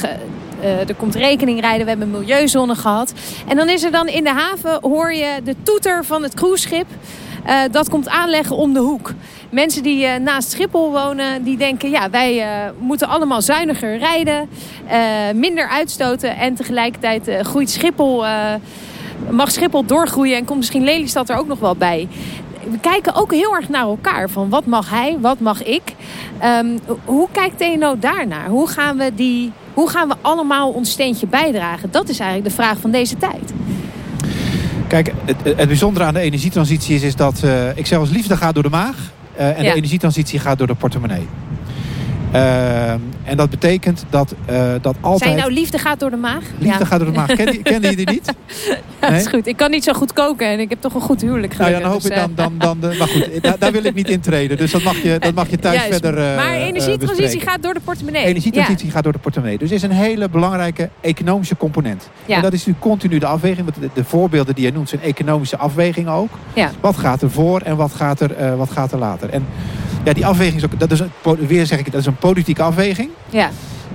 er 0.61 0.95
komt 0.95 1.15
rekening 1.15 1.61
rijden, 1.61 1.83
we 1.83 1.89
hebben 1.89 2.11
milieuzone 2.11 2.75
gehad. 2.75 3.13
En 3.49 3.57
dan 3.57 3.69
is 3.69 3.85
er 3.85 3.91
dan 3.91 4.09
in 4.09 4.25
de 4.25 4.33
haven, 4.33 4.79
hoor 4.81 5.13
je 5.13 5.41
de 5.45 5.55
toeter 5.63 6.05
van 6.05 6.23
het 6.23 6.35
cruiseschip... 6.35 6.87
Uh, 7.47 7.61
dat 7.71 7.89
komt 7.89 8.09
aanleggen 8.09 8.57
om 8.57 8.73
de 8.73 8.81
hoek. 8.81 9.13
Mensen 9.51 9.83
die 9.83 10.07
uh, 10.07 10.17
naast 10.17 10.51
Schiphol 10.51 10.93
wonen, 10.93 11.43
die 11.43 11.57
denken... 11.57 11.91
ja, 11.91 12.11
wij 12.11 12.37
uh, 12.37 12.71
moeten 12.79 13.09
allemaal 13.09 13.43
zuiniger 13.43 13.99
rijden, 13.99 14.49
minder 15.35 15.69
uitstoten... 15.69 16.37
en 16.37 16.55
tegelijkertijd 16.55 17.31
groeit 17.41 17.71
Schiphol, 17.71 18.25
mag 19.31 19.51
Schiphol 19.51 19.85
doorgroeien... 19.85 20.37
en 20.37 20.45
komt 20.45 20.59
misschien 20.59 20.85
Lelystad 20.85 21.29
er 21.29 21.37
ook 21.37 21.47
nog 21.47 21.59
wel 21.59 21.77
bij. 21.77 22.09
We 22.71 22.79
kijken 22.79 23.15
ook 23.15 23.33
heel 23.33 23.55
erg 23.55 23.69
naar 23.69 23.83
elkaar. 23.83 24.31
Van 24.31 24.49
wat 24.49 24.67
mag 24.67 24.91
hij, 24.91 25.17
wat 25.21 25.41
mag 25.41 25.63
ik? 25.63 25.83
Um, 26.45 26.79
hoe 27.05 27.29
kijkt 27.33 27.59
TNO 27.59 27.99
daarnaar? 27.99 28.49
Hoe 28.49 28.69
gaan, 28.69 28.97
we 28.97 29.15
die, 29.15 29.53
hoe 29.75 29.89
gaan 29.89 30.09
we 30.09 30.15
allemaal 30.21 30.71
ons 30.71 30.91
steentje 30.91 31.27
bijdragen? 31.27 31.91
Dat 31.91 32.09
is 32.09 32.19
eigenlijk 32.19 32.49
de 32.49 32.63
vraag 32.63 32.79
van 32.79 32.91
deze 32.91 33.17
tijd. 33.17 33.53
Kijk, 34.89 35.13
het, 35.25 35.37
het, 35.57 35.67
bijzondere 35.69 36.05
aan 36.05 36.15
de 36.15 36.21
energietransitie 36.21 36.95
is, 36.95 37.03
is 37.03 37.17
dat... 37.17 37.43
Uh, 37.45 37.77
ik 37.77 37.87
zeg 37.87 37.99
als 37.99 38.11
liefde 38.11 38.37
gaat 38.37 38.55
door 38.55 38.63
de 38.63 38.69
maag. 38.69 38.97
Uh, 39.39 39.59
en 39.59 39.65
ja. 39.65 39.71
de 39.71 39.77
energietransitie 39.77 40.39
gaat 40.39 40.59
door 40.59 40.67
de 40.67 40.75
portemonnee. 40.75 41.27
Uh, 42.35 42.91
en 43.25 43.37
dat 43.37 43.51
betekent 43.51 44.05
dat, 44.11 44.35
uh, 44.51 44.73
dat 44.81 44.97
altijd... 45.01 45.23
Zijn 45.23 45.37
nou 45.37 45.53
liefde 45.53 45.79
gaat 45.79 46.01
door 46.01 46.11
de 46.11 46.17
maag? 46.17 46.43
Liefde 46.59 46.79
ja. 46.79 46.85
gaat 46.85 46.99
door 46.99 47.09
de 47.09 47.15
maag. 47.15 47.35
Kende, 47.35 47.63
kende 47.63 47.91
je 47.91 47.97
die 47.97 48.11
niet? 48.11 48.27
ja, 48.67 48.75
nee? 49.01 49.11
dat 49.11 49.21
is 49.21 49.27
goed. 49.27 49.47
Ik 49.47 49.57
kan 49.57 49.71
niet 49.71 49.85
zo 49.85 49.93
goed 49.93 50.13
koken 50.13 50.47
en 50.47 50.61
ik 50.61 50.69
heb 50.71 50.81
toch 50.81 50.95
een 50.95 51.01
goed 51.01 51.21
huwelijk 51.21 51.57
Nou 51.57 51.71
ja, 51.71 51.79
dan 51.79 51.91
hoop 51.91 52.03
dus, 52.03 52.11
ik 52.11 52.17
dan... 52.17 52.33
dan, 52.35 52.55
dan 52.59 52.81
de, 52.81 52.97
maar 52.99 53.09
goed, 53.09 53.29
daar, 53.43 53.59
daar, 53.59 53.73
wil 53.73 53.85
ik 53.85 53.95
niet 53.95 54.09
intreden. 54.09 54.57
Dus 54.57 54.71
dat 54.71 54.83
mag 54.83 55.03
je, 55.03 55.19
dat 55.19 55.35
mag 55.35 55.51
je 55.51 55.59
thuis 55.59 55.77
Juist. 55.77 55.91
verder 55.91 56.37
Maar 56.37 56.55
energietransitie 56.55 57.41
gaat 57.41 57.63
door 57.63 57.75
de 57.75 57.81
portemonnee. 57.81 58.25
Energietransitie 58.25 58.91
gaat 58.91 59.03
door 59.03 59.13
de 59.13 59.19
portemonnee. 59.19 59.59
Dus 59.59 59.71
is 59.71 59.83
een 59.83 59.91
hele 59.91 60.29
belangrijke 60.29 60.91
economische 61.01 61.57
component. 61.57 62.11
En 62.27 62.43
dat 62.43 62.53
is 62.53 62.67
nu 62.67 62.75
continu 62.79 63.19
de 63.19 63.27
afweging. 63.27 63.67
Want 63.67 63.81
de, 63.81 64.01
de, 64.01 64.05
voorbeelden 64.05 64.55
die 64.55 64.65
je 64.65 64.73
noemt 64.73 64.89
zijn 64.89 65.03
economische 65.03 65.57
afwegingen 65.57 66.13
ook. 66.13 66.31
Wat 66.81 66.97
gaat 66.97 67.23
er 67.23 67.31
voor 67.31 67.61
en 67.61 67.77
wat 67.77 67.93
gaat 67.93 68.21
er, 68.21 68.57
wat 68.57 68.71
gaat 68.71 68.93
er 68.93 68.99
later? 68.99 69.31
En 69.31 69.47
ja, 70.07 70.13
die 70.13 70.27
afweging 70.27 70.57
is 70.57 70.65
ook, 70.65 70.81
dat 70.81 70.91
is 70.91 71.01
een, 71.01 71.11
weer 71.47 71.67
zeg 71.67 71.79
ik, 71.79 71.93
dat 71.93 72.01
is 72.01 72.07
een 72.07 72.17
politieke 72.17 72.63
afweging. 72.63 73.11
Ja. 73.31 73.51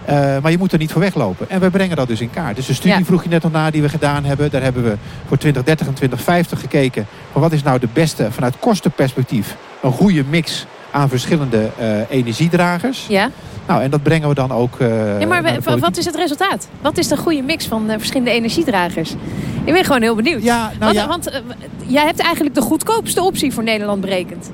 Uh, 0.10 0.38
maar 0.41 0.51
je 0.51 0.58
moet 0.58 0.72
er 0.72 0.77
niet 0.77 0.91
voor 0.91 1.01
weglopen. 1.01 1.50
En 1.50 1.60
we 1.60 1.70
brengen 1.70 1.96
dat 1.96 2.08
dus 2.08 2.22
in 2.22 2.30
kaart. 2.30 2.56
Dus 2.56 2.65
de 2.65 2.74
studie 2.74 2.98
ja. 2.98 3.06
vroeg 3.06 3.24
je 3.24 3.30
net 3.30 3.44
nog 3.44 3.51
na 3.51 3.72
die 3.72 3.82
we 3.82 3.89
gedaan 3.89 4.24
hebben. 4.24 4.51
Daar 4.51 4.62
hebben 4.62 4.84
we 4.84 4.96
voor 5.27 5.38
2030 5.38 5.88
en 5.88 5.94
2050 5.94 6.60
gekeken. 6.60 7.08
Van 7.32 7.41
wat 7.41 7.51
is 7.51 7.63
nou 7.63 7.80
de 7.80 7.88
beste 7.94 8.32
vanuit 8.32 8.60
kostenperspectief. 8.60 9.56
Een 9.82 9.91
goede 9.91 10.24
mix 10.30 10.65
aan 10.91 11.10
verschillende 11.10 11.70
uh, 11.80 12.00
energiedragers. 12.10 13.06
Ja. 13.10 13.30
Nou, 13.68 13.82
en 13.82 13.89
dat 13.89 14.03
brengen 14.03 14.27
we 14.30 14.36
dan 14.36 14.51
ook. 14.51 14.80
Uh, 14.80 15.20
ja, 15.20 15.27
maar 15.27 15.44
we, 15.44 15.80
wat 15.80 15.98
is 15.98 16.06
het 16.06 16.15
resultaat? 16.15 16.68
Wat 16.82 16.98
is 16.98 17.08
de 17.08 17.18
goede 17.18 17.41
mix 17.41 17.65
van 17.65 17.86
verschillende 17.88 18.32
energiedragers? 18.32 19.12
Ik 19.63 19.74
ben 19.74 19.84
gewoon 19.84 20.01
heel 20.01 20.15
benieuwd. 20.15 20.44
Ja, 20.44 20.72
nou 20.80 20.80
want, 20.80 20.96
ja. 20.96 21.08
want 21.08 21.41
jij 21.86 22.06
hebt 22.06 22.20
eigenlijk 22.20 22.56
de 22.56 22.62
goedkoopste 22.62 23.22
optie 23.22 23.53
voor 23.53 23.63
Nederland 23.63 24.01
berekend. 24.01 24.51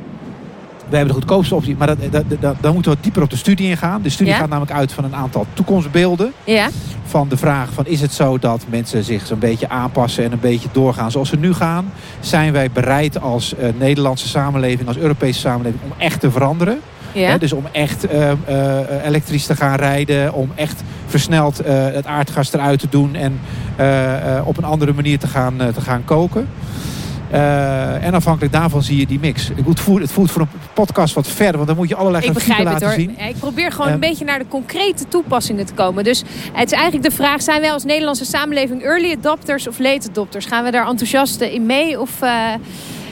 We 0.90 0.96
hebben 0.96 1.16
de 1.16 1.20
goedkoopste 1.20 1.56
optie, 1.56 1.76
maar 1.78 1.88
dat, 1.88 1.98
dat, 2.12 2.24
dat, 2.40 2.56
dan 2.62 2.74
moeten 2.74 2.92
we 2.92 2.98
dieper 3.02 3.22
op 3.22 3.30
de 3.30 3.38
studie 3.38 3.70
ingaan. 3.70 4.02
De 4.02 4.10
studie 4.10 4.34
ja? 4.34 4.40
gaat 4.40 4.50
namelijk 4.50 4.72
uit 4.78 4.92
van 4.92 5.04
een 5.04 5.16
aantal 5.16 5.46
toekomstbeelden. 5.54 6.34
Ja. 6.44 6.70
Van 7.06 7.30
de 7.30 7.38
vraag 7.38 7.70
van 7.74 7.86
is 7.86 8.02
het 8.02 8.14
zo 8.14 8.40
dat 8.40 8.66
mensen 8.70 9.04
zich 9.04 9.26
zo'n 9.26 9.40
beetje 9.40 9.70
aanpassen 9.70 10.24
en 10.24 10.32
een 10.32 10.40
beetje 10.40 10.70
doorgaan 10.72 11.12
zoals 11.12 11.30
ze 11.30 11.38
nu 11.38 11.54
gaan? 11.54 11.92
Zijn 12.20 12.54
wij 12.54 12.72
bereid 12.72 13.22
als 13.22 13.54
uh, 13.54 13.70
Nederlandse 13.78 14.28
samenleving, 14.28 14.88
als 14.88 14.98
Europese 14.98 15.40
samenleving 15.40 15.84
om 15.84 15.92
echt 15.98 16.20
te 16.20 16.32
veranderen? 16.32 16.80
Ja. 17.12 17.30
He, 17.30 17.38
dus 17.38 17.54
om 17.54 17.66
echt 17.72 18.14
uh, 18.14 18.32
uh, 18.50 19.06
elektrisch 19.06 19.46
te 19.46 19.56
gaan 19.56 19.76
rijden, 19.76 20.34
om 20.34 20.52
echt 20.56 20.84
versneld 21.06 21.58
het 21.68 22.06
aardgas 22.06 22.54
eruit 22.54 22.80
te 22.80 22.88
doen 22.90 23.16
en 23.16 23.40
op 24.44 24.58
een 24.58 24.64
andere 24.64 24.94
manier 24.94 25.20
te 25.20 25.28
gaan, 25.28 25.58
te 25.58 25.82
gaan 25.82 26.06
koken. 26.06 26.48
Uh, 27.32 28.04
en 28.04 28.14
afhankelijk 28.14 28.54
daarvan 28.54 28.84
zie 28.84 28.98
je 28.98 29.06
die 29.06 29.20
mix. 29.20 29.50
Het 29.66 29.80
voert, 29.80 30.02
het 30.02 30.12
voert 30.12 30.32
voor 30.32 30.42
een 30.42 30.50
podcast 30.74 31.14
wat 31.14 31.28
verder, 31.28 31.56
want 31.56 31.68
dan 31.68 31.76
moet 31.78 31.90
je 31.90 31.96
allerlei 31.96 32.26
ik 32.26 32.34
begrijp 32.34 32.64
laten 32.64 32.74
het, 32.74 32.84
hoor. 32.84 32.94
zien. 32.94 33.28
Ik 33.28 33.40
probeer 33.40 33.72
gewoon 33.72 33.92
een 33.92 34.00
beetje 34.00 34.26
naar 34.26 34.40
de 34.40 34.48
concrete 34.48 35.08
toepassingen 35.08 35.66
te 35.66 35.74
komen. 35.74 36.04
Dus 36.04 36.24
het 36.54 36.72
is 36.72 36.78
eigenlijk 36.78 37.10
de 37.10 37.16
vraag, 37.16 37.42
zijn 37.42 37.62
wij 37.62 37.72
als 37.72 37.84
Nederlandse 37.84 38.26
samenleving 38.26 38.84
early 38.84 39.12
adopters 39.12 39.68
of 39.68 39.80
late 39.80 40.10
adopters? 40.10 40.46
Gaan 40.46 40.64
we 40.64 40.72
daar 40.72 40.88
enthousiast 40.88 41.42
in 41.42 41.66
mee 41.66 42.00
of... 42.00 42.22
Uh, 42.24 42.54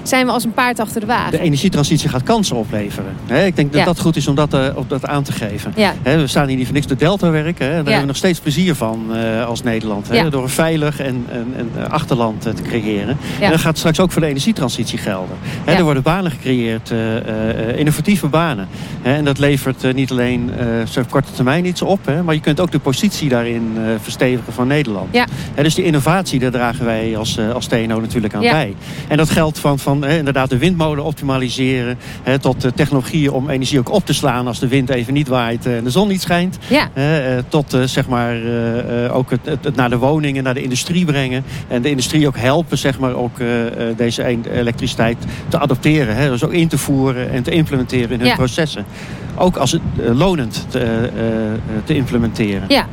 zijn 0.10 0.26
we 0.26 0.32
als 0.32 0.44
een 0.44 0.54
paard 0.54 0.80
achter 0.80 1.00
de 1.00 1.06
wagen. 1.06 1.32
De 1.32 1.40
energietransitie 1.40 2.10
gaat 2.10 2.24
kansen 2.24 2.56
opleveren. 2.56 3.16
ik 3.46 3.56
denk 3.56 3.74
dat 3.74 3.86
dat 3.86 4.00
goed 4.00 4.16
is 4.16 4.28
om 4.28 4.36
dat, 4.36 4.54
uh, 4.54 4.68
dat 4.88 5.06
aan 5.06 5.24
te 5.24 5.32
geven. 5.32 5.74
we 6.04 6.28
staan 6.28 6.48
hier 6.48 6.58
niet 6.58 6.66
voor 6.66 6.76
niks 6.76 6.88
de 6.88 6.96
Delta 6.96 7.30
werken. 7.30 7.68
Daar 7.68 7.76
hebben 7.76 8.00
we 8.00 8.06
nog 8.06 8.16
steeds 8.16 8.40
plezier 8.40 8.76
van 8.76 9.06
uh, 9.12 9.46
als 9.46 9.64
Nederland. 9.64 10.10
Door 10.30 10.44
een 10.44 10.50
veilig 10.50 11.00
en, 11.00 11.26
en, 11.30 11.54
en 11.58 11.72
eh, 11.78 11.90
achterland 11.90 12.42
te 12.42 12.64
creëren. 12.64 13.18
En 13.40 13.52
dat 13.52 13.60
gaat 13.60 13.78
straks 13.78 14.00
ook 14.00 14.12
voor 14.12 14.22
de 14.22 14.28
energietransitie 14.28 14.98
gelden. 14.98 15.38
Er 15.66 15.84
worden 15.84 16.04
banen 16.04 16.32
gecreëerd, 16.32 16.94
innovatieve 17.76 18.28
banen. 18.28 18.68
en 19.02 19.26
dat 19.26 19.38
levert 19.38 19.94
niet 19.94 20.12
alleen 20.12 20.52
op 21.00 21.10
korte 21.10 21.32
termijn 21.32 21.66
iets 21.66 21.82
op. 21.82 22.00
maar 22.24 22.34
je 22.34 22.42
kunt 22.42 22.60
ook 22.60 22.72
de 22.72 22.80
positie 22.80 23.30
daarin 23.30 23.78
verstevigen 24.02 24.54
van 24.54 24.68
Nederland. 24.68 25.18
dus 25.56 25.76
die 25.76 25.84
innovatie, 25.84 26.40
daar 26.40 26.52
dragen 26.52 26.86
wij 26.86 27.18
als, 27.18 27.40
als 27.54 27.66
TNO 27.66 28.00
natuurlijk 28.00 28.34
aan 28.34 28.42
bij. 28.42 28.76
En 29.08 29.18
dat 29.18 29.30
geldt 29.30 29.60
van, 29.60 29.80
van 29.80 29.95
inderdaad 30.04 30.50
de 30.50 30.58
windmolen 30.58 31.04
optimaliseren. 31.04 31.98
Hè, 32.24 32.40
tot 32.40 32.68
technologieën 32.76 33.32
om 33.32 33.50
energie 33.50 33.80
ook 33.80 33.92
op 33.92 34.06
te 34.06 34.14
slaan 34.14 34.48
als 34.48 34.60
de 34.60 34.68
wind 34.68 34.90
even 34.90 35.14
niet 35.14 35.28
waait 35.28 35.66
en 35.66 35.84
de 35.84 35.90
zon 35.90 36.08
niet 36.08 36.22
schijnt. 36.22 36.58
Ja. 36.68 36.90
Eh, 36.94 37.04
tot 37.48 37.74
eh, 37.74 37.82
zeg 37.82 38.08
maar 38.08 38.36
eh, 38.36 39.16
ook 39.16 39.30
het, 39.30 39.40
het, 39.46 39.76
naar 39.76 39.90
de 39.90 39.98
woningen, 39.98 40.44
naar 40.44 40.54
de 40.54 40.64
industrie 40.64 41.06
brengen. 41.06 41.44
En 41.68 41.82
de 41.82 41.90
industrie 41.90 42.28
ook 42.28 42.38
helpen 42.38 42.78
zeg 42.78 43.00
maar 43.00 43.16
ook 43.16 43.38
deze 43.96 44.24
elektriciteit 44.52 45.18
te 45.48 45.60
adopteren. 45.60 46.16
Hè, 46.16 46.30
dus 46.30 46.44
ook 46.44 46.54
in 46.54 46.68
te 46.68 46.78
voeren 46.78 47.32
en 47.32 47.44
te 47.44 47.52
implementeren 47.52 48.12
in 48.12 48.26
hun 48.26 48.36
processen. 48.36 48.86
Ook 49.36 49.58
als 49.58 49.72
het 49.72 49.82
lonend 50.14 50.66
te, 50.70 51.10
te 51.84 51.96
implementeren. 51.96 52.66
Ja. 52.68 52.88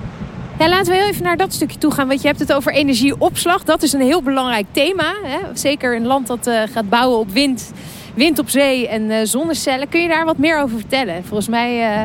Ja, 0.59 0.69
laten 0.69 0.93
we 0.93 0.99
heel 0.99 1.09
even 1.09 1.23
naar 1.23 1.37
dat 1.37 1.53
stukje 1.53 1.79
toe 1.79 1.91
gaan. 1.91 2.09
Want 2.09 2.21
je 2.23 2.27
hebt 2.27 2.41
het 2.41 2.53
over 2.53 2.73
energieopslag. 2.73 3.65
Dat 3.65 3.83
is 3.83 3.93
een 3.93 4.01
heel 4.01 4.23
belangrijk 4.23 4.67
thema. 4.71 5.15
Hè? 5.23 5.39
Zeker 5.55 5.97
een 5.97 6.07
land 6.07 6.27
dat 6.27 6.47
uh, 6.47 6.63
gaat 6.73 6.89
bouwen 6.89 7.19
op 7.19 7.31
wind, 7.31 7.73
wind 8.15 8.39
op 8.39 8.49
zee 8.49 8.89
en 8.89 9.03
uh, 9.03 9.17
zonnecellen. 9.23 9.89
Kun 9.89 10.01
je 10.01 10.09
daar 10.09 10.25
wat 10.25 10.39
meer 10.39 10.61
over 10.61 10.79
vertellen? 10.79 11.25
Volgens 11.25 11.49
mij 11.49 12.01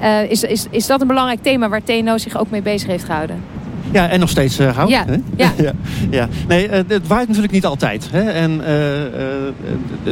uh, 0.00 0.30
is, 0.30 0.42
is, 0.42 0.66
is 0.70 0.86
dat 0.86 1.00
een 1.00 1.06
belangrijk 1.06 1.42
thema 1.42 1.68
waar 1.68 1.82
TNO 1.82 2.18
zich 2.18 2.38
ook 2.38 2.50
mee 2.50 2.62
bezig 2.62 2.88
heeft 2.88 3.04
gehouden. 3.04 3.42
Ja, 3.92 4.08
en 4.08 4.20
nog 4.20 4.28
steeds 4.28 4.60
uh, 4.60 4.76
houdt. 4.76 4.90
Ja. 4.90 5.04
Ja. 5.36 5.52
ja. 5.64 5.72
ja. 6.10 6.28
Nee, 6.48 6.68
uh, 6.68 6.72
het 6.72 7.06
waait 7.06 7.26
natuurlijk 7.26 7.52
niet 7.52 7.66
altijd. 7.66 8.08
Hè. 8.12 8.20
En 8.20 8.50
uh, 8.50 8.66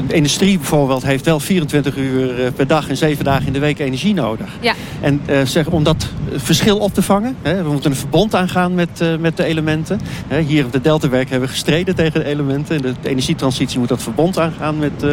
de 0.06 0.14
industrie 0.14 0.56
bijvoorbeeld 0.56 1.02
heeft 1.02 1.24
wel 1.24 1.40
24 1.40 1.96
uur 1.96 2.52
per 2.52 2.66
dag 2.66 2.88
en 2.88 2.96
7 2.96 3.24
dagen 3.24 3.46
in 3.46 3.52
de 3.52 3.58
week 3.58 3.78
energie 3.78 4.14
nodig. 4.14 4.46
Ja. 4.60 4.74
En 5.00 5.20
zeg, 5.44 5.66
om 5.66 5.82
dat 5.82 6.08
verschil 6.36 6.78
op 6.78 6.94
te 6.94 7.02
vangen, 7.02 7.36
hè, 7.42 7.62
we 7.62 7.70
moeten 7.70 7.90
een 7.90 7.96
verbond 7.96 8.34
aangaan 8.34 8.74
met, 8.74 9.02
met 9.20 9.36
de 9.36 9.44
elementen. 9.44 10.00
Hè, 10.28 10.40
hier 10.40 10.64
op 10.64 10.72
de 10.72 10.80
Deltawerk 10.80 11.30
hebben 11.30 11.48
we 11.48 11.54
gestreden 11.54 11.94
tegen 11.94 12.20
de 12.20 12.26
elementen. 12.26 12.82
De, 12.82 12.92
de 13.02 13.08
energietransitie 13.08 13.78
moet 13.78 13.88
dat 13.88 14.02
verbond 14.02 14.38
aangaan 14.38 14.78
met, 14.78 15.04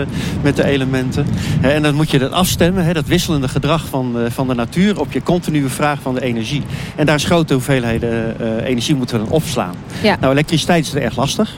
met 0.41 0.55
de 0.55 0.63
elementen. 0.63 1.25
en 1.61 1.81
dan 1.81 1.95
moet 1.95 2.11
je 2.11 2.19
dat 2.19 2.31
afstemmen, 2.31 2.85
hè, 2.85 2.93
dat 2.93 3.05
wisselende 3.05 3.47
gedrag 3.47 3.85
van, 3.85 4.15
van 4.27 4.47
de 4.47 4.53
natuur 4.53 4.99
op 4.99 5.11
je 5.11 5.23
continue 5.23 5.69
vraag 5.69 6.01
van 6.01 6.15
de 6.15 6.21
energie. 6.21 6.63
En 6.95 7.05
daar 7.05 7.15
is 7.15 7.23
grote 7.23 7.53
hoeveelheden 7.53 8.35
uh, 8.41 8.54
energie 8.63 8.95
moeten 8.95 9.17
we 9.19 9.23
dan 9.23 9.33
opslaan. 9.33 9.75
Ja. 10.01 10.17
Nou, 10.19 10.31
elektriciteit 10.31 10.85
is 10.85 10.93
er 10.93 11.01
erg 11.01 11.17
lastig. 11.17 11.57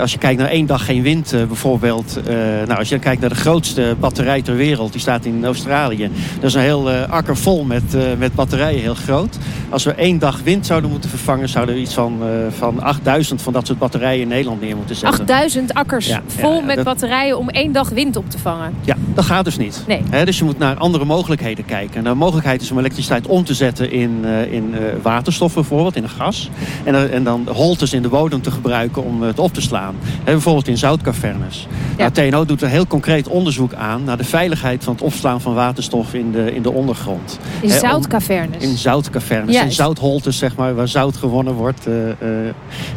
als 0.00 0.12
je 0.12 0.18
kijkt 0.18 0.40
naar 0.40 0.48
één 0.48 0.66
dag 0.66 0.84
geen 0.84 1.02
wind 1.02 1.32
uh, 1.32 1.44
bijvoorbeeld. 1.44 2.18
Uh, 2.18 2.34
nou, 2.66 2.78
als 2.78 2.88
je 2.88 2.98
kijkt 2.98 3.20
naar 3.20 3.30
de 3.30 3.36
grootste 3.36 3.96
batterij 4.00 4.42
ter 4.42 4.56
wereld. 4.56 4.92
Die 4.92 5.00
staat 5.00 5.24
in 5.24 5.44
Australië. 5.44 6.10
Dat 6.34 6.44
is 6.44 6.54
een 6.54 6.60
heel 6.60 6.90
akker 6.90 7.36
vol 7.36 7.64
met, 7.64 8.18
met 8.18 8.34
batterijen, 8.34 8.80
heel 8.80 8.94
groot. 8.94 9.38
Als 9.68 9.84
we 9.84 9.92
één 9.92 10.18
dag 10.18 10.40
wind 10.44 10.66
zouden 10.66 10.90
moeten 10.90 11.10
vervangen... 11.10 11.48
zouden 11.48 11.74
we 11.74 11.80
iets 11.80 11.94
van, 11.94 12.22
van 12.58 12.82
8000 12.82 13.42
van 13.42 13.52
dat 13.52 13.66
soort 13.66 13.78
batterijen 13.78 14.22
in 14.22 14.28
Nederland 14.28 14.60
neer 14.60 14.76
moeten 14.76 14.96
zetten. 14.96 15.20
8000 15.20 15.74
akkers 15.74 16.18
vol 16.26 16.62
met 16.62 16.82
batterijen 16.82 17.38
om 17.38 17.48
één 17.48 17.72
dag 17.72 17.88
wind 17.88 18.16
op 18.16 18.30
te 18.30 18.38
vangen. 18.38 18.74
Ja, 18.84 18.96
dat 19.14 19.24
gaat 19.24 19.44
dus 19.44 19.56
niet. 19.56 19.84
Nee. 19.86 20.24
dus 20.24 20.38
je 20.38 20.44
moet 20.44 20.58
naar 20.58 20.76
andere 20.76 21.04
mogelijkheden 21.04 21.64
kijken. 21.64 21.96
En 21.96 22.04
de 22.04 22.14
mogelijkheid 22.14 22.62
is 22.62 22.70
om 22.70 22.78
elektriciteit 22.78 23.26
om 23.26 23.44
te 23.44 23.54
zetten 23.54 23.90
in, 23.90 24.24
in 24.50 24.74
waterstof 25.02 25.54
bijvoorbeeld, 25.54 25.96
in 25.96 26.02
gas. 26.20 26.50
En, 26.84 27.12
en 27.12 27.24
dan 27.24 27.48
holtes 27.48 27.92
in 27.92 28.02
de 28.02 28.08
bodem 28.08 28.42
te 28.42 28.50
gebruiken 28.50 29.04
om 29.04 29.22
het 29.22 29.38
op 29.38 29.54
te 29.54 29.60
slaan. 29.60 29.94
bijvoorbeeld 30.24 30.68
in 30.68 30.78
zoutcavernes. 30.78 31.66
Ja. 31.96 32.10
Nou, 32.14 32.30
TNO 32.30 32.44
doet 32.44 32.62
een 32.62 32.68
heel 32.68 32.86
concreet 32.86 33.28
onderzoek 33.28 33.74
aan 33.74 34.04
naar 34.04 34.16
de 34.16 34.24
veiligheid 34.24 34.84
van 34.84 34.92
het 34.92 35.02
opslaan 35.02 35.40
van 35.40 35.54
waterstof 35.54 36.14
in 36.14 36.32
de, 36.32 36.54
in 36.54 36.62
de 36.62 36.72
ondergrond. 36.72 37.38
In 37.60 37.70
zoutcavernes? 37.70 38.62
In 38.62 38.76
zoutcavernes. 38.76 39.56
In 39.56 39.72
zoutholtes, 39.72 40.38
zeg 40.38 40.56
maar, 40.56 40.74
waar 40.74 40.88
zout 40.88 41.16
gewonnen 41.16 41.54
wordt 41.54 41.86
uh, 41.86 41.94
in 41.94 42.12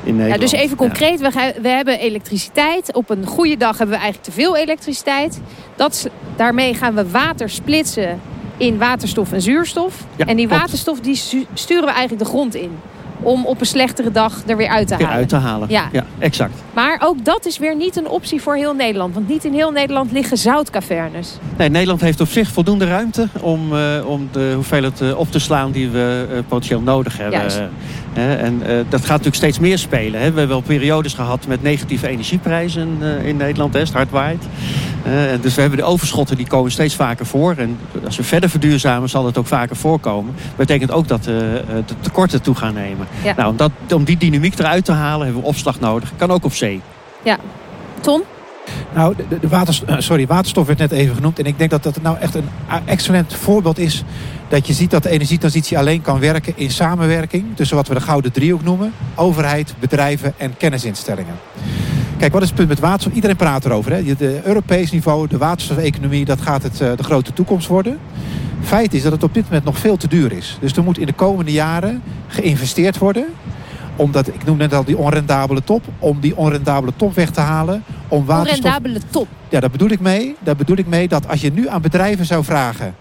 Nederland. 0.04 0.34
Ja, 0.34 0.38
dus 0.38 0.52
even 0.52 0.78
concreet, 0.78 1.20
we, 1.20 1.54
we 1.62 1.68
hebben 1.68 2.00
elektriciteit. 2.00 2.94
Op 2.94 3.10
een 3.10 3.26
goede 3.26 3.58
dag 3.58 3.78
hebben 3.78 3.96
we 3.96 4.02
eigenlijk 4.02 4.24
te 4.24 4.42
veel 4.42 4.58
elektriciteit. 4.58 5.42
Dat, 5.76 6.10
daarmee 6.36 6.74
gaan 6.74 6.94
we 6.94 7.10
water 7.10 7.50
splitsen 7.50 8.20
in 8.58 8.78
waterstof 8.78 9.32
en 9.32 9.42
zuurstof. 9.42 10.06
en 10.18 10.36
die 10.36 10.48
waterstof 10.48 11.00
die 11.00 11.16
sturen 11.54 11.86
we 11.86 11.92
eigenlijk 11.92 12.24
de 12.24 12.30
grond 12.30 12.56
in 12.56 12.72
om 13.24 13.46
op 13.46 13.60
een 13.60 13.66
slechtere 13.66 14.12
dag 14.12 14.42
er 14.46 14.58
weer 14.58 14.68
uit 14.68 14.88
te 14.88 14.94
halen. 14.94 15.10
uit 15.10 15.30
te 15.30 15.36
halen, 15.36 15.70
ja. 15.70 15.90
ja. 15.92 16.06
exact. 16.20 16.54
Maar 16.74 17.02
ook 17.04 17.26
dat 17.26 17.46
is 17.46 17.58
weer 17.58 17.76
niet 17.76 17.96
een 17.96 18.08
optie 18.08 18.42
voor 18.42 18.56
heel 18.56 18.74
Nederland. 18.74 19.14
Want 19.14 19.28
niet 19.28 19.46
in 19.46 19.54
heel 19.54 19.72
Nederland 19.72 20.12
liggen 20.12 20.38
zoutcavernes. 20.38 21.38
Nee, 21.58 21.70
Nederland 21.70 22.02
heeft 22.02 22.22
op 22.22 22.28
zich 22.28 22.50
voldoende 22.50 22.86
ruimte 22.86 23.28
om, 23.42 23.74
uh, 23.74 23.80
om 24.06 24.30
de 24.32 24.52
hoeveelheid 24.56 25.02
uh, 25.02 25.20
op 25.20 25.32
te 25.32 25.40
slaan 25.40 25.72
die 25.72 25.90
we 25.90 26.28
uh, 26.32 26.38
potentieel 26.48 26.82
nodig 26.82 27.18
hebben. 27.18 27.40
Juist. 27.40 27.62
en 28.14 28.62
dat 28.90 29.00
gaat 29.00 29.10
natuurlijk 29.10 29.36
steeds 29.36 29.60
meer 29.60 29.78
spelen. 29.78 30.20
Hè. 30.20 30.32
We 30.32 30.38
hebben 30.38 30.48
wel 30.48 30.62
periodes 30.62 31.14
gehad 31.14 31.48
met 31.48 31.62
negatieve 31.62 32.08
energieprijzen 32.08 32.98
in 33.24 33.38
Nederland, 33.38 33.74
hè, 33.74 33.80
het 33.80 33.94
hard 33.94 34.10
waait. 34.10 34.44
Dus 35.42 35.56
we 35.56 35.62
hebben 35.62 35.80
de 35.80 35.86
overschotten 35.86 36.38
die 36.38 36.48
komen 36.48 36.72
steeds 36.72 36.96
vaker 36.96 37.26
voor. 37.26 37.56
En 37.58 37.80
als 38.06 38.18
we 38.18 38.24
verder 38.24 38.50
verduurzamen 38.50 39.10
zal 39.10 39.26
het 39.26 39.38
ook 39.38 39.48
vaker 39.48 39.76
voorkomen. 39.76 40.36
Dat 40.36 40.56
betekent 40.56 40.92
ook 40.92 41.08
dat 41.08 41.24
de 41.24 41.84
tekorten 42.00 42.42
toe 42.42 42.56
gaan 42.56 42.74
nemen. 42.74 43.08
Ja. 43.24 43.34
Nou, 43.38 43.50
om, 43.50 43.58
dat, 43.58 43.72
om 43.94 44.04
die 44.04 44.18
dynamiek 44.18 44.60
eruit 44.60 44.86
te 44.86 44.92
halen 44.92 45.26
hebben 45.26 45.44
we 45.44 45.48
opslag 45.48 45.80
nodig. 45.80 46.12
Kan 46.16 46.32
ook 46.32 46.46
op 46.46 46.54
zee. 46.54 46.82
Ja. 47.24 47.38
Ton? 48.02 48.24
Nou, 48.94 49.16
de, 49.16 49.40
de 49.40 49.48
waterstof, 49.48 49.90
eh, 49.90 49.96
sorry, 50.00 50.28
waterstof 50.28 50.68
werd 50.68 50.80
net 50.80 50.92
even 50.92 51.16
genoemd. 51.16 51.40
En 51.40 51.46
ik 51.46 51.58
denk 51.58 51.70
dat 51.70 51.84
dat 51.84 52.02
nou 52.02 52.18
echt 52.18 52.36
een 52.36 52.50
excellent 52.86 53.34
voorbeeld 53.34 53.80
is. 53.80 54.04
Dat 54.48 54.68
je 54.68 54.74
ziet 54.74 54.92
dat 54.92 55.04
de 55.04 55.10
energietransitie 55.10 55.78
alleen 55.78 56.02
kan 56.02 56.20
werken 56.20 56.54
in 56.56 56.72
samenwerking. 56.72 57.46
Tussen 57.56 57.76
wat 57.76 57.88
we 57.88 57.94
de 57.94 58.02
gouden 58.02 58.32
driehoek 58.32 58.64
noemen. 58.64 58.94
Overheid, 59.16 59.74
bedrijven 59.80 60.34
en 60.38 60.58
kennisinstellingen. 60.58 61.36
Kijk, 62.24 62.36
wat 62.36 62.44
is 62.44 62.50
het 62.50 62.58
punt 62.58 62.70
met 62.70 62.80
waterstof? 62.80 63.14
Iedereen 63.14 63.36
praat 63.36 63.66
erover. 63.66 63.92
Hè? 63.92 64.16
De 64.16 64.42
Europees 64.44 64.92
niveau, 64.92 65.28
de 65.28 65.38
waterstofeconomie, 65.38 66.26
dat 66.26 66.42
gaat 66.42 66.64
het, 66.64 66.82
eh, 66.82 66.92
de 66.96 67.04
grote 67.04 67.34
toekomst 67.34 67.68
worden. 67.68 68.00
Feit 68.62 68.94
is 68.94 69.04
dat 69.04 69.12
het 69.12 69.24
op 69.24 69.34
dit 69.34 69.44
moment 69.44 69.64
nog 69.64 69.78
veel 69.78 69.98
te 69.98 70.08
duur 70.08 70.32
is. 70.32 70.58
Dus 70.62 70.76
er 70.76 70.84
moet 70.84 70.98
in 70.98 71.06
de 71.06 71.14
komende 71.14 71.52
jaren 71.52 72.02
geïnvesteerd 72.28 72.98
worden 72.98 73.26
omdat, 73.96 74.28
ik 74.28 74.46
noem 74.46 74.58
net 74.58 74.74
al 74.74 74.84
die 74.84 74.98
onrendabele 74.98 75.64
top. 75.64 75.84
Om 76.00 76.20
die 76.20 76.38
onrendabele 76.38 76.94
top 76.96 77.16
weg 77.16 77.30
te 77.30 77.40
halen. 77.40 77.84
Om 78.08 78.26
waterstof... 78.26 78.58
Onrendabele 78.58 79.00
top? 79.10 79.28
Ja, 79.50 79.60
daar 79.60 79.72
bedoel 79.72 79.90
ik 79.90 80.00
mee. 80.00 80.36
Daar 80.40 80.56
bedoel 80.56 80.78
ik 80.78 80.88
mee 80.88 81.08
dat 81.08 81.28
als 81.28 81.42
je 81.42 81.52
nu 81.52 81.70
aan 81.70 81.82
bedrijven 81.82 82.26
zou 82.26 82.44
vragen... 82.44 82.96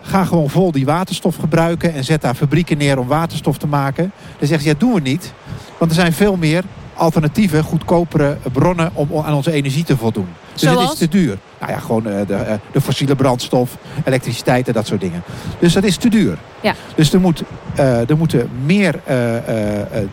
Ga 0.00 0.24
gewoon 0.24 0.50
vol 0.50 0.72
die 0.72 0.84
waterstof 0.84 1.36
gebruiken 1.36 1.94
en 1.94 2.04
zet 2.04 2.20
daar 2.20 2.34
fabrieken 2.34 2.78
neer 2.78 2.98
om 2.98 3.06
waterstof 3.06 3.58
te 3.58 3.66
maken. 3.66 4.12
Dan 4.38 4.48
zeggen 4.48 4.60
ze, 4.60 4.68
ja, 4.68 4.74
doen 4.78 4.94
we 4.94 5.00
niet. 5.00 5.32
Want 5.78 5.90
er 5.90 5.96
zijn 5.96 6.12
veel 6.12 6.36
meer 6.36 6.64
alternatieve, 6.96 7.62
goedkopere 7.62 8.36
bronnen 8.52 8.90
om 8.94 9.08
aan 9.24 9.34
onze 9.34 9.52
energie 9.52 9.84
te 9.84 9.96
voldoen. 9.96 10.28
Dus 10.52 10.62
Zoals? 10.62 10.82
het 10.82 10.92
is 10.92 10.98
te 10.98 11.08
duur. 11.08 11.38
Nou 11.60 11.72
ja, 11.72 11.78
gewoon 11.78 12.06
eh, 12.06 12.26
de, 12.26 12.34
eh, 12.34 12.54
de 12.72 12.80
fossiele 12.80 13.16
brandstof, 13.16 13.76
elektriciteit 14.04 14.66
en 14.66 14.72
dat 14.72 14.86
soort 14.86 15.00
dingen. 15.00 15.22
Dus 15.58 15.72
dat 15.72 15.84
is 15.84 15.96
te 15.96 16.08
duur. 16.08 16.38
Ja. 16.60 16.74
Dus 16.94 17.12
er, 17.12 17.20
moet, 17.20 17.42
uh, 17.78 18.10
er 18.10 18.16
moeten 18.16 18.50
meer 18.64 19.00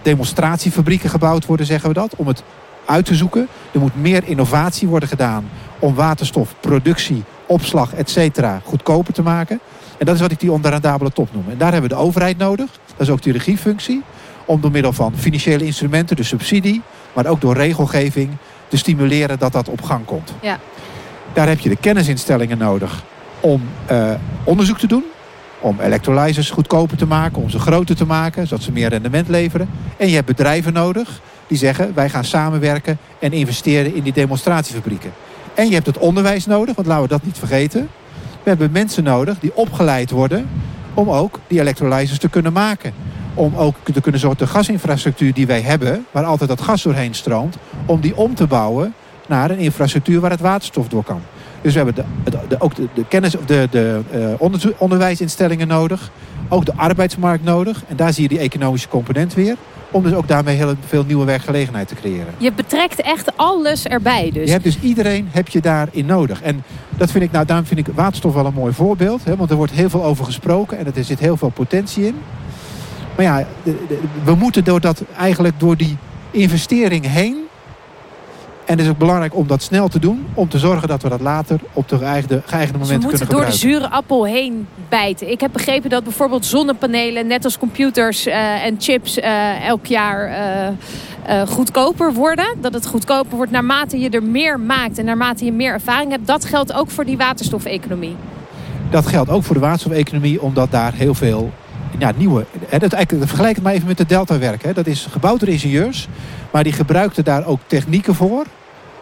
demonstratiefabrieken 0.01 1.09
gebouwd 1.09 1.45
worden, 1.45 1.65
zeggen 1.65 1.87
we 1.87 1.93
dat. 1.93 2.15
Om 2.15 2.27
het 2.27 2.43
uit 2.85 3.05
te 3.05 3.15
zoeken. 3.15 3.47
Er 3.71 3.79
moet 3.79 3.95
meer 3.95 4.23
innovatie 4.25 4.87
worden 4.87 5.09
gedaan 5.09 5.49
om 5.79 5.95
waterstofproductie, 5.95 7.23
opslag, 7.45 7.93
et 7.93 8.09
cetera, 8.09 8.61
goedkoper 8.63 9.13
te 9.13 9.21
maken. 9.21 9.59
En 9.97 10.05
dat 10.05 10.15
is 10.15 10.21
wat 10.21 10.31
ik 10.31 10.39
die 10.39 10.51
onrendabele 10.51 11.11
top 11.11 11.29
noem. 11.33 11.45
En 11.49 11.57
daar 11.57 11.71
hebben 11.71 11.89
we 11.89 11.95
de 11.95 12.01
overheid 12.01 12.37
nodig. 12.37 12.69
Dat 12.85 13.07
is 13.07 13.09
ook 13.09 13.23
die 13.23 13.33
regiefunctie 13.33 14.01
om 14.51 14.61
door 14.61 14.71
middel 14.71 14.93
van 14.93 15.13
financiële 15.17 15.65
instrumenten, 15.65 16.15
de 16.15 16.23
subsidie, 16.23 16.81
maar 17.13 17.25
ook 17.25 17.41
door 17.41 17.53
regelgeving 17.53 18.29
te 18.67 18.77
stimuleren 18.77 19.39
dat 19.39 19.51
dat 19.51 19.69
op 19.69 19.81
gang 19.81 20.05
komt. 20.05 20.33
Ja. 20.41 20.59
Daar 21.33 21.47
heb 21.47 21.59
je 21.59 21.69
de 21.69 21.75
kennisinstellingen 21.75 22.57
nodig 22.57 23.03
om 23.39 23.61
uh, 23.91 24.11
onderzoek 24.43 24.77
te 24.77 24.87
doen, 24.87 25.03
om 25.59 25.79
electrolyzers 25.79 26.49
goedkoper 26.49 26.97
te 26.97 27.05
maken, 27.05 27.41
om 27.41 27.49
ze 27.49 27.59
groter 27.59 27.95
te 27.95 28.05
maken, 28.05 28.47
zodat 28.47 28.63
ze 28.63 28.71
meer 28.71 28.89
rendement 28.89 29.27
leveren. 29.27 29.69
En 29.97 30.07
je 30.07 30.15
hebt 30.15 30.27
bedrijven 30.27 30.73
nodig 30.73 31.21
die 31.47 31.57
zeggen 31.57 31.93
wij 31.93 32.09
gaan 32.09 32.25
samenwerken 32.25 32.97
en 33.19 33.31
investeren 33.31 33.95
in 33.95 34.03
die 34.03 34.13
demonstratiefabrieken. 34.13 35.11
En 35.53 35.67
je 35.67 35.73
hebt 35.73 35.85
het 35.85 35.97
onderwijs 35.97 36.45
nodig, 36.45 36.75
want 36.75 36.87
laten 36.87 37.03
we 37.03 37.09
dat 37.09 37.23
niet 37.23 37.37
vergeten. 37.37 37.89
We 38.43 38.49
hebben 38.49 38.71
mensen 38.71 39.03
nodig 39.03 39.39
die 39.39 39.55
opgeleid 39.55 40.11
worden 40.11 40.49
om 40.93 41.09
ook 41.09 41.39
die 41.47 41.59
electrolyzers 41.59 42.19
te 42.19 42.29
kunnen 42.29 42.53
maken. 42.53 42.93
Om 43.33 43.55
ook 43.55 43.75
te 43.93 44.01
kunnen 44.01 44.19
zorgen 44.19 44.39
de 44.39 44.51
gasinfrastructuur 44.51 45.33
die 45.33 45.47
wij 45.47 45.61
hebben, 45.61 46.05
waar 46.11 46.23
altijd 46.23 46.49
dat 46.49 46.61
gas 46.61 46.83
doorheen 46.83 47.13
stroomt, 47.13 47.57
om 47.85 48.01
die 48.01 48.17
om 48.17 48.35
te 48.35 48.47
bouwen 48.47 48.93
naar 49.27 49.51
een 49.51 49.57
infrastructuur 49.57 50.19
waar 50.19 50.31
het 50.31 50.39
waterstof 50.39 50.87
door 50.87 51.03
kan. 51.03 51.21
Dus 51.61 51.73
we 51.73 51.79
hebben 51.79 52.05
de, 52.23 52.37
de, 52.47 52.59
ook 52.59 52.75
de, 52.75 52.87
de 52.93 53.05
kennis, 53.07 53.35
de, 53.45 53.67
de 53.71 54.01
uh, 54.39 54.71
onderwijsinstellingen 54.77 55.67
nodig. 55.67 56.11
Ook 56.49 56.65
de 56.65 56.73
arbeidsmarkt 56.75 57.43
nodig. 57.43 57.83
En 57.87 57.95
daar 57.95 58.13
zie 58.13 58.23
je 58.23 58.29
die 58.29 58.39
economische 58.39 58.87
component 58.87 59.33
weer. 59.33 59.55
Om 59.91 60.03
dus 60.03 60.13
ook 60.13 60.27
daarmee 60.27 60.55
heel 60.55 60.73
veel 60.87 61.03
nieuwe 61.05 61.25
werkgelegenheid 61.25 61.87
te 61.87 61.95
creëren. 61.95 62.33
Je 62.37 62.53
betrekt 62.53 63.01
echt 63.01 63.37
alles 63.37 63.85
erbij 63.85 64.31
dus. 64.33 64.45
Je 64.45 64.51
hebt 64.51 64.63
dus 64.63 64.79
iedereen 64.79 65.27
heb 65.31 65.47
je 65.47 65.61
daarin 65.61 66.05
nodig. 66.05 66.41
En 66.41 66.63
dat 66.97 67.11
vind 67.11 67.23
ik, 67.23 67.31
nou, 67.31 67.45
daarom 67.45 67.65
vind 67.65 67.87
ik 67.87 67.93
waterstof 67.95 68.33
wel 68.33 68.45
een 68.45 68.53
mooi 68.53 68.73
voorbeeld. 68.73 69.23
Hè, 69.23 69.35
want 69.35 69.49
er 69.49 69.55
wordt 69.55 69.71
heel 69.71 69.89
veel 69.89 70.03
over 70.03 70.25
gesproken. 70.25 70.77
En 70.77 70.85
er 70.95 71.03
zit 71.03 71.19
heel 71.19 71.37
veel 71.37 71.49
potentie 71.49 72.05
in. 72.05 72.15
Maar 73.15 73.25
ja, 73.25 73.45
we 74.23 74.35
moeten 74.35 74.63
door 74.63 74.81
dat, 74.81 75.03
eigenlijk 75.17 75.59
door 75.59 75.77
die 75.77 75.97
investering 76.31 77.05
heen 77.07 77.49
en 78.71 78.77
het 78.77 78.85
is 78.85 78.91
ook 78.91 78.97
belangrijk 78.97 79.35
om 79.35 79.47
dat 79.47 79.61
snel 79.61 79.87
te 79.87 79.99
doen. 79.99 80.25
Om 80.33 80.49
te 80.49 80.59
zorgen 80.59 80.87
dat 80.87 81.01
we 81.01 81.09
dat 81.09 81.21
later 81.21 81.59
op 81.73 81.89
de 81.89 81.97
geëigende, 81.97 82.41
geëigende 82.45 82.79
dus 82.79 82.87
moment 82.87 83.07
kunnen 83.07 83.27
gebruiken. 83.27 83.59
door 83.59 83.69
de 83.69 83.77
zure 83.77 83.89
appel 83.89 84.25
heen 84.25 84.67
bijten. 84.89 85.31
Ik 85.31 85.41
heb 85.41 85.51
begrepen 85.51 85.89
dat 85.89 86.03
bijvoorbeeld 86.03 86.45
zonnepanelen, 86.45 87.27
net 87.27 87.43
als 87.43 87.57
computers 87.57 88.27
uh, 88.27 88.65
en 88.65 88.75
chips, 88.79 89.17
uh, 89.17 89.67
elk 89.67 89.85
jaar 89.85 90.29
uh, 91.29 91.41
goedkoper 91.47 92.13
worden. 92.13 92.55
Dat 92.61 92.73
het 92.73 92.87
goedkoper 92.87 93.35
wordt 93.35 93.51
naarmate 93.51 93.99
je 93.99 94.09
er 94.09 94.23
meer 94.23 94.59
maakt 94.59 94.97
en 94.97 95.05
naarmate 95.05 95.45
je 95.45 95.51
meer 95.51 95.73
ervaring 95.73 96.11
hebt. 96.11 96.27
Dat 96.27 96.45
geldt 96.45 96.73
ook 96.73 96.89
voor 96.89 97.05
die 97.05 97.17
waterstofeconomie. 97.17 98.15
Dat 98.89 99.07
geldt 99.07 99.29
ook 99.29 99.43
voor 99.43 99.55
de 99.55 99.61
waterstofeconomie, 99.61 100.41
omdat 100.41 100.71
daar 100.71 100.93
heel 100.93 101.13
veel 101.13 101.51
ja, 101.97 102.11
nieuwe. 102.15 102.45
Hè, 102.67 102.77
dat, 102.77 102.93
eigenlijk, 102.93 103.27
vergelijk 103.27 103.55
het 103.55 103.63
maar 103.63 103.73
even 103.73 103.87
met 103.87 103.97
de 103.97 104.05
Delta-werk. 104.05 104.75
Dat 104.75 104.87
is 104.87 105.07
gebouwd 105.11 105.39
door 105.39 105.49
ingenieurs, 105.49 106.07
maar 106.51 106.63
die 106.63 106.73
gebruikten 106.73 107.23
daar 107.23 107.45
ook 107.45 107.59
technieken 107.67 108.15
voor 108.15 108.45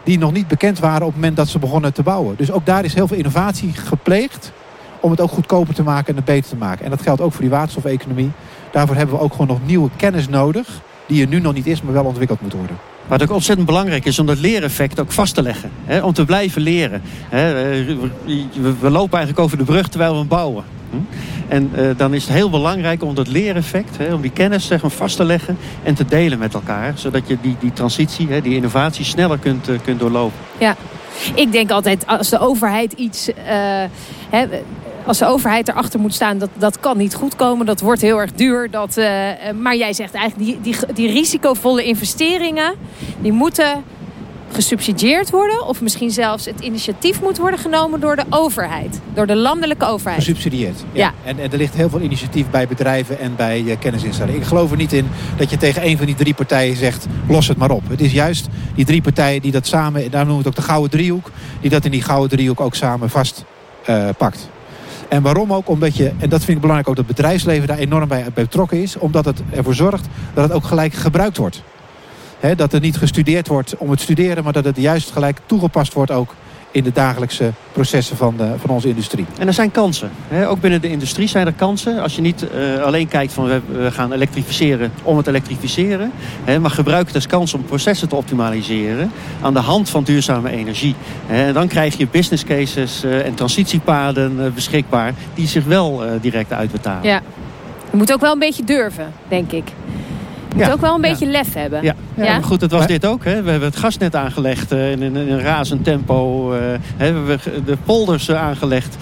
die 0.04 0.18
nog 0.18 0.32
niet 0.32 0.48
bekend 0.48 0.78
waren 0.78 1.00
op 1.00 1.06
het 1.06 1.14
moment 1.14 1.36
dat 1.36 1.48
ze 1.48 1.58
begonnen 1.58 1.92
te 1.92 2.02
bouwen. 2.02 2.36
Dus 2.36 2.52
ook 2.52 2.66
daar 2.66 2.84
is 2.84 2.94
heel 2.94 3.08
veel 3.08 3.16
innovatie 3.16 3.72
gepleegd 3.72 4.52
om 5.00 5.10
het 5.10 5.20
ook 5.20 5.30
goedkoper 5.30 5.74
te 5.74 5.82
maken 5.82 6.08
en 6.08 6.16
het 6.16 6.24
beter 6.24 6.50
te 6.50 6.56
maken. 6.56 6.84
En 6.84 6.90
dat 6.90 7.02
geldt 7.02 7.20
ook 7.20 7.32
voor 7.32 7.40
die 7.40 7.50
waterstofeconomie. 7.50 8.30
Daarvoor 8.72 8.96
hebben 8.96 9.14
we 9.14 9.20
ook 9.20 9.32
gewoon 9.32 9.46
nog 9.46 9.58
nieuwe 9.66 9.90
kennis 9.96 10.28
nodig 10.28 10.80
die 11.06 11.22
er 11.22 11.28
nu 11.28 11.40
nog 11.40 11.54
niet 11.54 11.66
is, 11.66 11.82
maar 11.82 11.92
wel 11.92 12.04
ontwikkeld 12.04 12.40
moet 12.40 12.52
worden. 12.52 12.76
Wat 13.06 13.22
ook 13.22 13.30
ontzettend 13.30 13.66
belangrijk 13.66 14.04
is 14.04 14.18
om 14.18 14.26
dat 14.26 14.38
leereffect 14.38 15.00
ook 15.00 15.12
vast 15.12 15.34
te 15.34 15.42
leggen. 15.42 15.70
Hè, 15.84 16.00
om 16.02 16.12
te 16.12 16.24
blijven 16.24 16.62
leren. 16.62 17.02
Hè, 17.28 17.52
we, 18.80 18.90
lopen 18.90 19.18
eigenlijk 19.18 19.38
over 19.38 19.58
de 19.58 19.64
brug 19.64 19.88
terwijl 19.88 20.12
we 20.12 20.18
hem 20.18 20.28
bouwen. 20.28 20.64
Hm? 20.90 20.96
En 21.50 21.70
uh, 21.76 21.90
dan 21.96 22.14
is 22.14 22.24
het 22.24 22.32
heel 22.32 22.50
belangrijk 22.50 23.02
om 23.02 23.14
dat 23.14 23.28
leereffect, 23.28 23.96
hè, 23.96 24.14
om 24.14 24.20
die 24.20 24.30
kennis 24.30 24.66
zeg 24.66 24.82
maar, 24.82 24.90
vast 24.90 25.16
te 25.16 25.24
leggen 25.24 25.58
en 25.82 25.94
te 25.94 26.04
delen 26.04 26.38
met 26.38 26.54
elkaar. 26.54 26.92
Zodat 26.96 27.28
je 27.28 27.36
die, 27.40 27.56
die 27.60 27.72
transitie, 27.72 28.28
hè, 28.28 28.40
die 28.40 28.54
innovatie 28.54 29.04
sneller 29.04 29.38
kunt, 29.38 29.68
uh, 29.68 29.78
kunt 29.84 30.00
doorlopen. 30.00 30.38
Ja, 30.58 30.76
ik 31.34 31.52
denk 31.52 31.70
altijd 31.70 32.06
als 32.06 32.28
de 32.28 32.38
overheid 32.38 32.92
iets... 32.92 33.28
Uh, 33.28 33.34
hè, 34.30 34.46
als 35.04 35.18
de 35.18 35.26
overheid 35.26 35.68
erachter 35.68 36.00
moet 36.00 36.14
staan, 36.14 36.38
dat, 36.38 36.50
dat 36.58 36.80
kan 36.80 36.96
niet 36.96 37.14
goed 37.14 37.36
komen. 37.36 37.66
Dat 37.66 37.80
wordt 37.80 38.00
heel 38.00 38.20
erg 38.20 38.32
duur. 38.32 38.70
Dat, 38.70 39.00
maar 39.58 39.76
jij 39.76 39.92
zegt 39.92 40.14
eigenlijk, 40.14 40.62
die, 40.62 40.74
die, 40.74 40.94
die 40.94 41.12
risicovolle 41.12 41.84
investeringen... 41.84 42.74
die 43.20 43.32
moeten 43.32 43.84
gesubsidieerd 44.52 45.30
worden. 45.30 45.66
Of 45.66 45.80
misschien 45.80 46.10
zelfs 46.10 46.44
het 46.44 46.60
initiatief 46.60 47.20
moet 47.20 47.38
worden 47.38 47.58
genomen 47.58 48.00
door 48.00 48.16
de 48.16 48.24
overheid. 48.30 49.00
Door 49.14 49.26
de 49.26 49.36
landelijke 49.36 49.86
overheid. 49.86 50.18
Gesubsidieerd. 50.18 50.84
Ja. 50.92 51.12
En, 51.24 51.38
en, 51.38 51.52
er 51.52 51.58
ligt 51.58 51.74
heel 51.74 51.90
veel 51.90 52.00
initiatief 52.00 52.50
bij 52.50 52.68
bedrijven 52.68 53.18
en 53.18 53.36
bij 53.36 53.60
uh, 53.60 53.76
kennisinstellingen. 53.78 54.40
Ik 54.40 54.46
geloof 54.46 54.70
er 54.70 54.76
niet 54.76 54.92
in 54.92 55.08
dat 55.36 55.50
je 55.50 55.56
tegen 55.56 55.86
een 55.86 55.96
van 55.96 56.06
die 56.06 56.14
drie 56.14 56.34
partijen 56.34 56.76
zegt... 56.76 57.06
los 57.28 57.48
het 57.48 57.56
maar 57.56 57.70
op. 57.70 57.88
Het 57.88 58.00
is 58.00 58.12
juist 58.12 58.48
die 58.74 58.84
drie 58.84 59.02
partijen 59.02 59.42
die 59.42 59.52
dat 59.52 59.66
samen... 59.66 60.10
daar 60.10 60.26
noemen 60.26 60.42
we 60.42 60.48
het 60.48 60.58
ook 60.58 60.64
de 60.64 60.70
gouden 60.70 60.90
driehoek... 60.90 61.30
die 61.60 61.70
dat 61.70 61.84
in 61.84 61.90
die 61.90 62.02
gouden 62.02 62.28
driehoek 62.28 62.60
ook 62.60 62.74
samen 62.74 63.10
vastpakt. 63.10 63.44
Uh, 63.90 64.08
pakt. 64.18 64.48
En 65.08 65.22
waarom 65.22 65.52
ook? 65.52 65.68
Omdat 65.68 65.96
je, 65.96 66.12
en 66.18 66.28
dat 66.28 66.44
vind 66.44 66.56
ik 66.56 66.60
belangrijk 66.60 66.88
ook, 66.88 66.96
dat 66.96 67.06
het 67.06 67.16
bedrijfsleven 67.16 67.68
daar 67.68 67.78
enorm 67.78 68.08
bij 68.08 68.26
betrokken 68.34 68.82
is. 68.82 68.96
Omdat 68.96 69.24
het 69.24 69.42
ervoor 69.50 69.74
zorgt 69.74 70.06
dat 70.34 70.44
het 70.44 70.52
ook 70.52 70.64
gelijk 70.64 70.92
gebruikt 70.92 71.36
wordt 71.36 71.62
dat 72.56 72.72
er 72.72 72.80
niet 72.80 72.96
gestudeerd 72.96 73.48
wordt 73.48 73.76
om 73.76 73.90
het 73.90 74.00
studeren, 74.00 74.44
maar 74.44 74.52
dat 74.52 74.64
het 74.64 74.76
juist 74.76 75.10
gelijk 75.10 75.38
toegepast 75.46 75.92
wordt 75.92 76.10
ook 76.10 76.34
in 76.70 76.84
de 76.84 76.92
dagelijkse 76.92 77.52
processen 77.72 78.16
van, 78.16 78.36
de, 78.36 78.54
van 78.58 78.70
onze 78.70 78.88
industrie. 78.88 79.26
En 79.38 79.46
er 79.46 79.52
zijn 79.52 79.70
kansen. 79.70 80.10
Ook 80.46 80.60
binnen 80.60 80.80
de 80.80 80.88
industrie 80.88 81.28
zijn 81.28 81.46
er 81.46 81.52
kansen. 81.52 82.02
Als 82.02 82.14
je 82.14 82.20
niet 82.20 82.46
uh, 82.54 82.82
alleen 82.82 83.08
kijkt 83.08 83.32
van 83.32 83.44
we 83.46 83.90
gaan 83.90 84.12
elektrificeren 84.12 84.92
om 85.02 85.16
het 85.16 85.26
elektrificeren. 85.26 86.12
maar 86.60 86.70
gebruik 86.70 87.06
het 87.06 87.14
als 87.14 87.26
kans 87.26 87.54
om 87.54 87.64
processen 87.64 88.08
te 88.08 88.16
optimaliseren. 88.16 89.10
Aan 89.42 89.54
de 89.54 89.60
hand 89.60 89.90
van 89.90 90.04
duurzame 90.04 90.50
energie. 90.50 90.94
En 91.28 91.52
dan 91.52 91.68
krijg 91.68 91.96
je 91.96 92.06
business 92.10 92.44
cases 92.44 93.04
uh, 93.04 93.26
en 93.26 93.34
transitiepaden 93.34 94.36
uh, 94.38 94.46
beschikbaar. 94.54 95.14
Die 95.34 95.46
zich 95.46 95.64
wel 95.64 96.02
direct 96.20 96.52
uitbetalen. 96.52 97.02
Ja. 97.02 97.22
Je 97.90 97.96
moet 97.96 98.12
ook 98.12 98.20
wel 98.20 98.32
een 98.32 98.38
beetje 98.38 98.64
durven, 98.64 99.12
denk 99.28 99.52
ik. 99.52 99.64
Je 100.56 100.64
moet 100.64 100.72
ook 100.72 100.80
wel 100.80 100.94
een 100.94 101.00
beetje 101.00 101.26
lef 101.26 101.54
hebben. 101.54 101.82
Ja, 101.82 101.94
ja, 102.14 102.24
Maar 102.24 102.42
goed, 102.42 102.60
dat 102.60 102.70
was 102.70 102.86
dit 102.86 103.06
ook. 103.06 103.24
Hè. 103.24 103.42
We 103.42 103.50
hebben 103.50 103.68
het 103.68 103.78
gasnet 103.78 104.16
aangelegd 104.16 104.72
uh, 104.72 104.90
in, 104.90 105.02
in, 105.02 105.16
een 105.16 105.40
razend 105.40 105.84
tempo. 105.84 106.52
Uh, 106.52 106.58
we 106.96 107.04
hebben 107.04 107.40
de 107.64 107.76
polders 107.84 108.28
uh, 108.28 108.42
aangelegd. 108.42 108.96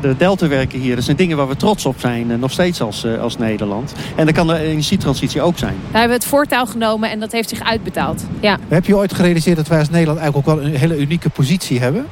de 0.00 0.14
deltawerken 0.18 0.80
hier. 0.80 0.94
Dat 0.94 1.04
zijn 1.04 1.16
dingen 1.16 1.36
waar 1.36 1.48
we 1.48 1.56
trots 1.56 1.86
op 1.86 2.00
zijn. 2.00 2.38
nog 2.38 2.50
steeds 2.50 2.80
als, 2.80 3.06
als 3.20 3.38
Nederland. 3.38 3.94
En 4.16 4.26
dat 4.26 4.34
kan 4.34 4.46
de 4.46 4.58
energietransitie 4.58 5.40
ook 5.40 5.58
zijn. 5.58 5.74
We 5.90 5.98
hebben 5.98 6.16
het 6.16 6.26
voortouw 6.26 6.66
genomen 6.66 7.10
en 7.10 7.20
dat 7.20 7.32
heeft 7.32 7.48
zich 7.48 7.62
uitbetaald. 7.62 8.24
Ja. 8.40 8.58
Heb 8.68 8.86
je 8.86 8.96
ooit 8.96 9.14
gerealiseerd 9.14 9.56
dat 9.56 9.68
wij 9.68 9.78
als 9.78 9.90
Nederland 9.90 10.18
eigenlijk 10.18 10.48
ook 10.48 10.56
wel 10.56 10.64
een 10.64 10.76
hele 10.76 10.98
unieke 10.98 11.30
positie 11.30 11.80
hebben? 11.80 12.06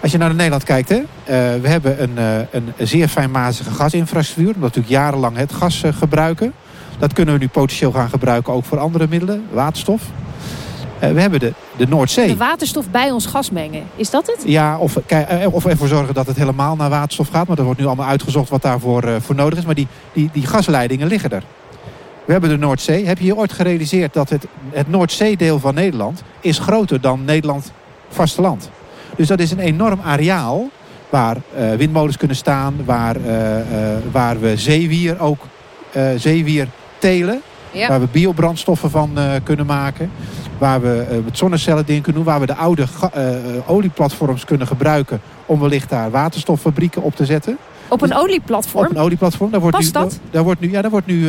Als 0.00 0.12
je 0.12 0.18
naar 0.18 0.34
Nederland 0.34 0.64
kijkt, 0.64 0.88
hè, 0.88 1.00
we 1.60 1.68
hebben 1.68 2.02
een, 2.02 2.18
een 2.50 2.72
zeer 2.86 3.08
fijnmazige 3.08 3.70
gasinfrastructuur. 3.70 4.54
Omdat 4.54 4.74
we 4.74 4.80
natuurlijk 4.80 5.04
jarenlang 5.04 5.36
het 5.36 5.52
gas 5.52 5.82
gebruiken. 5.98 6.52
Dat 6.98 7.12
kunnen 7.12 7.34
we 7.34 7.40
nu 7.40 7.48
potentieel 7.48 7.92
gaan 7.92 8.08
gebruiken 8.08 8.52
ook 8.52 8.64
voor 8.64 8.78
andere 8.78 9.06
middelen, 9.08 9.44
waterstof. 9.50 10.02
Uh, 11.02 11.10
we 11.10 11.20
hebben 11.20 11.40
de, 11.40 11.52
de 11.76 11.86
Noordzee. 11.86 12.26
De 12.26 12.36
waterstof 12.36 12.90
bij 12.90 13.10
ons 13.10 13.26
gas 13.26 13.50
mengen, 13.50 13.82
is 13.96 14.10
dat 14.10 14.26
het? 14.26 14.42
Ja, 14.44 14.78
of, 14.78 14.96
uh, 15.12 15.46
of 15.50 15.66
ervoor 15.66 15.88
zorgen 15.88 16.14
dat 16.14 16.26
het 16.26 16.36
helemaal 16.36 16.76
naar 16.76 16.90
waterstof 16.90 17.28
gaat. 17.28 17.48
Maar 17.48 17.58
er 17.58 17.64
wordt 17.64 17.80
nu 17.80 17.86
allemaal 17.86 18.08
uitgezocht 18.08 18.48
wat 18.48 18.62
daarvoor 18.62 19.04
uh, 19.04 19.14
voor 19.20 19.34
nodig 19.34 19.58
is. 19.58 19.64
Maar 19.64 19.74
die, 19.74 19.86
die, 20.12 20.30
die 20.32 20.46
gasleidingen 20.46 21.08
liggen 21.08 21.30
er. 21.30 21.42
We 22.24 22.32
hebben 22.32 22.50
de 22.50 22.58
Noordzee. 22.58 23.06
Heb 23.06 23.18
je 23.18 23.24
je 23.24 23.36
ooit 23.36 23.52
gerealiseerd 23.52 24.14
dat 24.14 24.28
het, 24.28 24.46
het 24.70 24.88
Noordzeedeel 24.88 25.58
van 25.58 25.74
Nederland... 25.74 26.22
is 26.40 26.58
groter 26.58 27.00
dan 27.00 27.24
Nederland 27.24 27.72
vasteland? 28.08 28.70
Dus 29.16 29.26
dat 29.26 29.40
is 29.40 29.50
een 29.50 29.58
enorm 29.58 30.00
areaal 30.04 30.70
waar 31.08 31.36
windmolens 31.76 32.16
kunnen 32.16 32.36
staan... 32.36 32.74
waar, 32.84 33.16
waar 34.12 34.40
we 34.40 34.56
zeewier 34.56 35.20
ook 35.20 35.46
zeewier 36.16 36.68
telen. 36.98 37.40
Waar 37.88 38.00
we 38.00 38.06
biobrandstoffen 38.10 38.90
van 38.90 39.10
uh, 39.14 39.30
kunnen 39.42 39.66
maken. 39.66 40.10
Waar 40.58 40.80
we 40.80 41.06
uh, 41.10 41.24
met 41.24 41.38
zonnecellen 41.38 41.86
dingen 41.86 42.02
kunnen 42.02 42.22
doen. 42.22 42.32
Waar 42.32 42.40
we 42.40 42.46
de 42.46 42.54
oude 42.54 42.86
uh, 43.16 43.70
olieplatforms 43.70 44.44
kunnen 44.44 44.66
gebruiken. 44.66 45.20
Om 45.46 45.60
wellicht 45.60 45.88
daar 45.88 46.10
waterstoffabrieken 46.10 47.02
op 47.02 47.16
te 47.16 47.24
zetten. 47.24 47.58
Op 47.88 48.02
een 48.02 48.14
olieplatform? 48.14 48.86
Op 48.86 48.90
een 48.90 49.02
olieplatform. 49.02 49.50
Daar 49.50 49.60
wordt 49.60 49.76
Past 49.76 49.94
nu, 49.94 50.00
dat? 50.00 50.18
Daar, 50.30 50.42
wordt 50.42 50.60
nu, 50.60 50.70
ja, 50.70 50.82
daar 50.82 50.90
wordt 50.90 51.06
nu, 51.06 51.28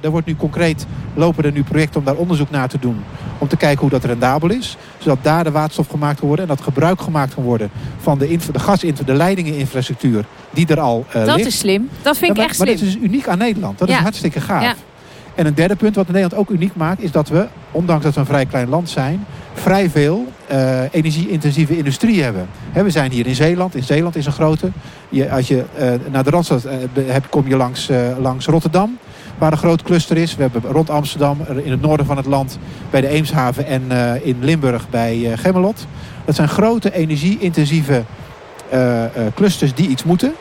daar 0.00 0.10
wordt 0.10 0.26
nu 0.26 0.36
concreet, 0.36 0.86
lopen 1.14 1.44
er 1.44 1.52
nu 1.52 1.62
projecten 1.62 1.98
om 1.98 2.06
daar 2.06 2.14
onderzoek 2.14 2.50
naar 2.50 2.68
te 2.68 2.78
doen. 2.78 2.96
Om 3.38 3.48
te 3.48 3.56
kijken 3.56 3.80
hoe 3.80 3.90
dat 3.90 4.04
rendabel 4.04 4.50
is. 4.50 4.76
Zodat 4.98 5.18
daar 5.22 5.44
de 5.44 5.50
waterstof 5.50 5.88
gemaakt 5.88 6.18
kan 6.18 6.28
worden. 6.28 6.48
En 6.48 6.54
dat 6.54 6.64
gebruik 6.64 7.00
gemaakt 7.00 7.34
kan 7.34 7.42
worden 7.42 7.70
van 8.00 8.18
de, 8.18 8.38
de 8.52 8.58
gas, 8.58 8.80
de 8.80 9.14
leidingeninfrastructuur 9.14 10.24
die 10.50 10.66
er 10.66 10.80
al 10.80 11.06
dat 11.12 11.36
ligt. 11.36 11.48
is 11.48 11.58
slim. 11.58 11.88
Dat 12.02 12.16
vind 12.18 12.30
ik 12.30 12.36
maar, 12.36 12.46
echt 12.46 12.54
slim. 12.54 12.66
Maar 12.68 12.76
dat 12.76 12.86
is 12.86 12.94
dus 12.94 13.02
uniek 13.02 13.28
aan 13.28 13.38
Nederland. 13.38 13.78
Dat 13.78 13.88
is 13.88 13.94
hartstikke 13.94 14.40
gaaf. 14.40 14.74
En 15.38 15.46
een 15.46 15.54
derde 15.54 15.76
punt 15.76 15.94
wat 15.94 16.06
Nederland 16.06 16.34
ook 16.34 16.50
uniek 16.50 16.74
maakt... 16.74 17.02
is 17.02 17.12
dat 17.12 17.28
we, 17.28 17.46
ondanks 17.70 18.04
dat 18.04 18.14
we 18.14 18.20
een 18.20 18.26
vrij 18.26 18.46
klein 18.46 18.68
land 18.68 18.88
zijn... 18.88 19.26
vrij 19.54 19.90
veel 19.90 20.26
uh, 20.50 20.80
energie-intensieve 20.90 21.76
industrie 21.76 22.22
hebben. 22.22 22.48
we 22.72 22.90
zijn 22.90 23.10
hier 23.10 23.26
in 23.26 23.34
Zeeland. 23.34 23.74
In 23.74 23.82
Zeeland 23.82 24.16
is 24.16 24.26
een 24.26 24.32
grote. 24.32 24.70
Je, 25.08 25.30
als 25.30 25.48
je 25.48 25.64
uh, 25.78 25.90
naar 26.10 26.24
de 26.24 26.30
Randstad 26.30 26.64
uh, 26.64 27.14
kom 27.30 27.48
je 27.48 27.56
langs, 27.56 27.90
langs 28.20 28.46
Rotterdam 28.46 28.98
waar 29.38 29.52
een 29.52 29.58
groot 29.58 29.82
cluster 29.82 30.16
is. 30.16 30.36
We 30.36 30.42
hebben 30.42 30.62
rond 30.62 30.90
Amsterdam, 30.90 31.38
in 31.64 31.70
het 31.70 31.80
noorden 31.80 32.06
van 32.06 32.16
het 32.16 32.26
land... 32.26 32.58
bij 32.90 33.00
de 33.00 33.08
Eemshaven 33.08 33.66
en 33.66 33.82
in 34.22 34.36
Limburg 34.40 34.90
bij 34.90 35.36
Gemmelot. 35.36 35.86
Dat 36.24 36.34
zijn 36.34 36.48
grote 36.48 36.92
energie-intensieve 36.92 38.02
clusters 39.34 39.74
die 39.74 39.88
iets 39.88 40.04
moeten. 40.04 40.32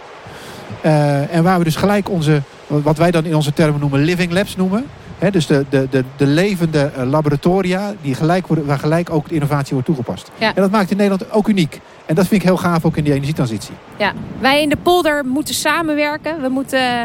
en 1.32 1.44
waar 1.44 1.58
we 1.58 1.64
dus 1.64 1.76
gelijk 1.76 2.10
onze 2.10 2.42
wat 2.68 2.98
wij 2.98 3.12
dan 3.12 3.26
in 3.26 3.36
onze 3.36 3.54
termen 3.54 3.80
noemen 3.80 4.00
living 4.00 4.32
labs 4.32 4.56
noemen. 4.56 4.86
Hè, 5.18 5.32
dus 5.32 5.48
de, 5.48 5.66
de, 5.70 5.88
de, 5.90 6.04
de 6.18 6.26
levende 6.26 6.92
eh, 6.96 7.10
laboratoria 7.10 7.94
die 8.02 8.16
gelijk 8.16 8.48
worden, 8.48 8.66
waar 8.66 8.80
gelijk 8.80 9.10
ook 9.10 9.28
de 9.28 9.34
innovatie 9.34 9.72
wordt 9.72 9.86
toegepast. 9.86 10.32
Ja. 10.38 10.48
En 10.48 10.62
dat 10.62 10.72
maakt 10.72 10.92
in 10.92 10.98
Nederland 10.98 11.32
ook 11.32 11.48
uniek. 11.48 11.80
En 12.06 12.16
dat 12.16 12.28
vind 12.28 12.42
ik 12.42 12.48
heel 12.48 12.58
gaaf 12.58 12.86
ook 12.86 12.98
in 12.98 13.04
die 13.04 13.14
energietransitie. 13.14 13.74
Ja, 13.98 14.14
wij 14.40 14.62
in 14.62 14.70
de 14.70 14.78
polder 14.78 15.26
moeten 15.26 15.54
samenwerken. 15.54 16.42
We 16.42 16.50
moeten 16.50 16.80
eh, 16.80 17.04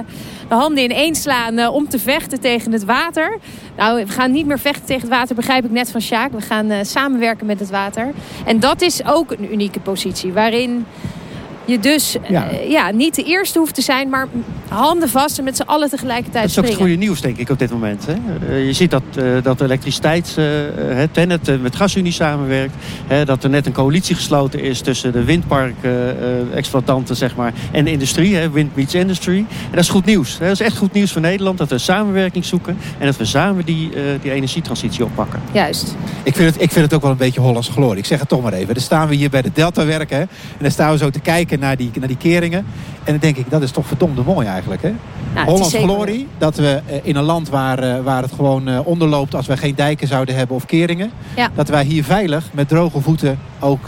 de 0.48 0.54
handen 0.54 0.84
ineen 0.84 1.14
slaan 1.14 1.58
eh, 1.58 1.72
om 1.72 1.88
te 1.88 1.98
vechten 1.98 2.40
tegen 2.40 2.72
het 2.72 2.84
water. 2.84 3.38
Nou, 3.76 4.04
we 4.04 4.10
gaan 4.10 4.32
niet 4.32 4.46
meer 4.46 4.58
vechten 4.58 4.84
tegen 4.84 5.00
het 5.00 5.10
water, 5.10 5.34
begrijp 5.34 5.64
ik 5.64 5.70
net 5.70 5.90
van 5.90 6.00
Sjaak. 6.00 6.32
We 6.32 6.40
gaan 6.40 6.84
samenwerken 6.84 7.46
met 7.46 7.60
het 7.60 7.70
water. 7.70 8.10
En 8.44 8.60
dat 8.60 8.82
is 8.82 9.06
ook 9.06 9.30
een 9.30 9.52
unieke 9.52 9.80
positie, 9.80 10.32
waarin 10.32 10.86
je 11.64 11.78
dus 11.78 12.16
Ja. 12.28 12.48
ja. 12.50 12.58
ja, 12.68 12.90
niet 12.90 13.14
de 13.14 13.22
eerste 13.22 13.58
hoeft 13.58 13.74
te 13.74 13.82
zijn, 13.82 14.08
maar 14.08 14.28
handen 14.68 15.08
vast 15.08 15.38
en 15.38 15.44
met 15.44 15.56
z'n 15.56 15.62
allen 15.62 15.90
tegelijkertijd 15.90 16.42
Dat 16.42 16.52
is 16.52 16.58
ook 16.58 16.64
het 16.64 16.74
goede 16.74 16.94
nieuws, 16.94 17.20
denk 17.20 17.36
ik, 17.36 17.48
op 17.50 17.58
dit 17.58 17.70
moment. 17.70 18.06
Hè? 18.06 18.14
Eh, 18.48 18.66
je 18.66 18.72
ziet 18.72 18.90
dat, 18.90 19.02
eh 19.14 19.24
dat 19.42 19.58
de 19.58 19.64
elektriciteits, 19.64 20.36
eh, 20.36 21.02
eh, 21.02 21.08
Tennet 21.12 21.48
eh, 21.48 21.58
met 21.58 21.76
GasUnie 21.76 22.12
samenwerkt. 22.12 22.74
Hè, 23.06 23.24
dat 23.24 23.44
er 23.44 23.50
net 23.50 23.66
een 23.66 23.72
coalitie 23.72 24.14
gesloten 24.14 24.60
is 24.60 24.80
tussen 24.80 25.12
de 25.12 25.24
windpark-exploitanten 25.24 27.16
zeg 27.16 27.36
maar, 27.36 27.52
en 27.72 27.84
de 27.84 27.90
industrie. 27.90 28.34
Hè, 28.36 28.50
Wind 28.50 28.76
Meets 28.76 28.94
Industry. 28.94 29.36
En 29.38 29.46
dat 29.70 29.80
is 29.80 29.88
goed 29.88 30.04
nieuws. 30.04 30.38
Hè? 30.38 30.44
Dat 30.46 30.60
is 30.60 30.66
echt 30.66 30.76
goed 30.76 30.92
nieuws 30.92 31.12
voor 31.12 31.20
Nederland. 31.20 31.58
Dat 31.58 31.68
we 31.68 31.78
samenwerking 31.78 32.44
zoeken. 32.44 32.78
En 32.98 33.06
dat 33.06 33.16
we 33.16 33.24
samen 33.24 33.64
die, 33.64 33.90
eh, 33.94 34.02
die 34.22 34.32
energietransitie 34.32 35.04
oppakken. 35.04 35.40
Juist. 35.52 35.94
Ik 36.22 36.36
vind, 36.36 36.54
het, 36.54 36.62
ik 36.62 36.70
vind 36.72 36.84
het 36.84 36.94
ook 36.94 37.02
wel 37.02 37.10
een 37.10 37.16
beetje 37.16 37.40
Hollands 37.40 37.68
glorie. 37.68 37.98
Ik 37.98 38.04
zeg 38.04 38.20
het 38.20 38.28
toch 38.28 38.42
maar 38.42 38.52
even. 38.52 38.74
Dan 38.74 38.82
staan 38.82 39.08
we 39.08 39.14
hier 39.14 39.30
bij 39.30 39.42
de 39.42 39.50
Delta 39.52 39.86
werken. 39.86 40.16
Hè, 40.16 40.22
en 40.22 40.28
dan 40.60 40.70
staan 40.70 40.90
we 40.92 40.98
zo 40.98 41.10
te 41.10 41.20
kijken 41.20 41.58
naar 41.62 41.76
die, 41.76 41.90
naar 41.98 42.08
die 42.08 42.16
keringen. 42.16 42.66
En 43.04 43.12
dan 43.12 43.18
denk 43.18 43.36
ik, 43.36 43.50
dat 43.50 43.62
is 43.62 43.70
toch 43.70 43.86
verdomde 43.86 44.22
mooi 44.22 44.46
eigenlijk. 44.46 44.82
Hè? 44.82 44.92
Nou, 45.34 45.46
Hollands 45.46 45.74
glorie. 45.74 46.28
Dat 46.38 46.56
we 46.56 46.80
eh, 46.86 46.98
in 47.02 47.16
een 47.16 47.24
land 47.24 47.48
waar, 47.48 47.78
eh, 47.78 48.00
waar 48.00 48.22
het 48.22 48.32
gewoon 48.32 48.68
eh, 48.68 48.86
onderloopt 48.86 49.34
als 49.34 49.46
wij 49.46 49.56
geen 49.56 49.74
dijken 49.74 50.08
zouden 50.08 50.34
hebben 50.34 50.56
of 50.56 50.66
keringen. 50.66 51.10
Ja. 51.36 51.50
Dat 51.54 51.68
wij 51.68 51.84
hier 51.84 52.04
veilig 52.04 52.44
met 52.52 52.68
droge 52.68 53.00
voeten 53.00 53.38
ook 53.60 53.84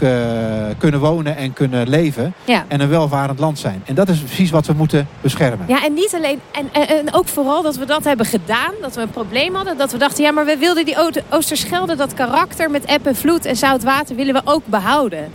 kunnen 0.77 0.99
wonen 0.99 1.37
en 1.37 1.53
kunnen 1.53 1.89
leven. 1.89 2.33
Ja. 2.45 2.65
En 2.67 2.79
een 2.79 2.89
welvarend 2.89 3.39
land 3.39 3.59
zijn. 3.59 3.81
En 3.85 3.95
dat 3.95 4.09
is 4.09 4.19
precies 4.19 4.49
wat 4.49 4.65
we 4.65 4.73
moeten 4.73 5.07
beschermen. 5.21 5.65
Ja, 5.67 5.83
en 5.85 5.93
niet 5.93 6.13
alleen. 6.15 6.39
En, 6.51 6.69
en, 6.71 6.87
en 6.87 7.13
ook 7.13 7.27
vooral 7.27 7.61
dat 7.61 7.75
we 7.75 7.85
dat 7.85 8.03
hebben 8.03 8.25
gedaan. 8.25 8.73
Dat 8.81 8.95
we 8.95 9.01
een 9.01 9.09
probleem 9.09 9.55
hadden. 9.55 9.77
Dat 9.77 9.91
we 9.91 9.97
dachten, 9.97 10.23
ja, 10.23 10.31
maar 10.31 10.45
we 10.45 10.57
wilden 10.57 10.85
die 10.85 10.97
Oosterschelde, 11.29 11.95
dat 11.95 12.13
karakter 12.13 12.71
met 12.71 12.85
eb 12.85 13.05
en 13.05 13.15
vloed 13.15 13.45
en 13.45 13.55
zout 13.55 13.83
water, 13.83 14.15
willen 14.15 14.33
we 14.33 14.41
ook 14.43 14.65
behouden. 14.65 15.31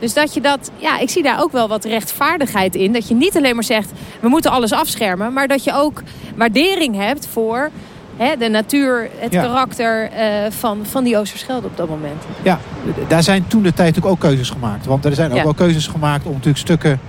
Dus 0.00 0.14
dat 0.14 0.34
je 0.34 0.40
dat, 0.40 0.70
ja, 0.76 0.98
ik 0.98 1.10
zie 1.10 1.22
daar 1.22 1.42
ook 1.42 1.52
wel 1.52 1.68
wat 1.68 1.84
rechtvaardigheid 1.84 2.74
in. 2.74 2.92
Dat 2.92 3.08
je 3.08 3.14
niet 3.14 3.36
alleen 3.36 3.54
maar 3.54 3.64
zegt, 3.64 3.90
we 4.20 4.28
moeten 4.28 4.50
alles 4.50 4.72
afschermen. 4.72 5.32
Maar 5.32 5.48
dat 5.48 5.64
je 5.64 5.72
ook 5.74 6.02
waardering 6.36 6.96
hebt 6.96 7.26
voor 7.26 7.70
hè, 8.16 8.36
de 8.36 8.48
natuur, 8.48 9.10
het 9.18 9.32
Ja. 9.32 9.42
karakter 9.42 10.10
eh, 10.10 10.26
van, 10.50 10.78
van 10.82 11.04
die 11.04 11.18
Oosterschelde 11.18 11.66
op 11.66 11.76
dat 11.76 11.88
moment. 11.88 12.22
Ja, 12.42 12.60
daar 13.08 13.22
zijn 13.22 13.46
toen 13.46 13.62
de 13.62 13.72
tijd 13.72 13.88
natuurlijk 13.94 14.14
ook 14.14 14.20
keuzes 14.30 14.50
gemaakt. 14.50 14.86
Want 14.86 15.04
er 15.04 15.14
zijn 15.14 15.30
ook 15.30 15.36
Ja. 15.36 15.42
wel 15.42 15.54
keuzes 15.54 15.86
gemaakt 15.86 16.24
om 16.26 16.30
natuurlijk 16.32 16.58
stukken 16.58 17.00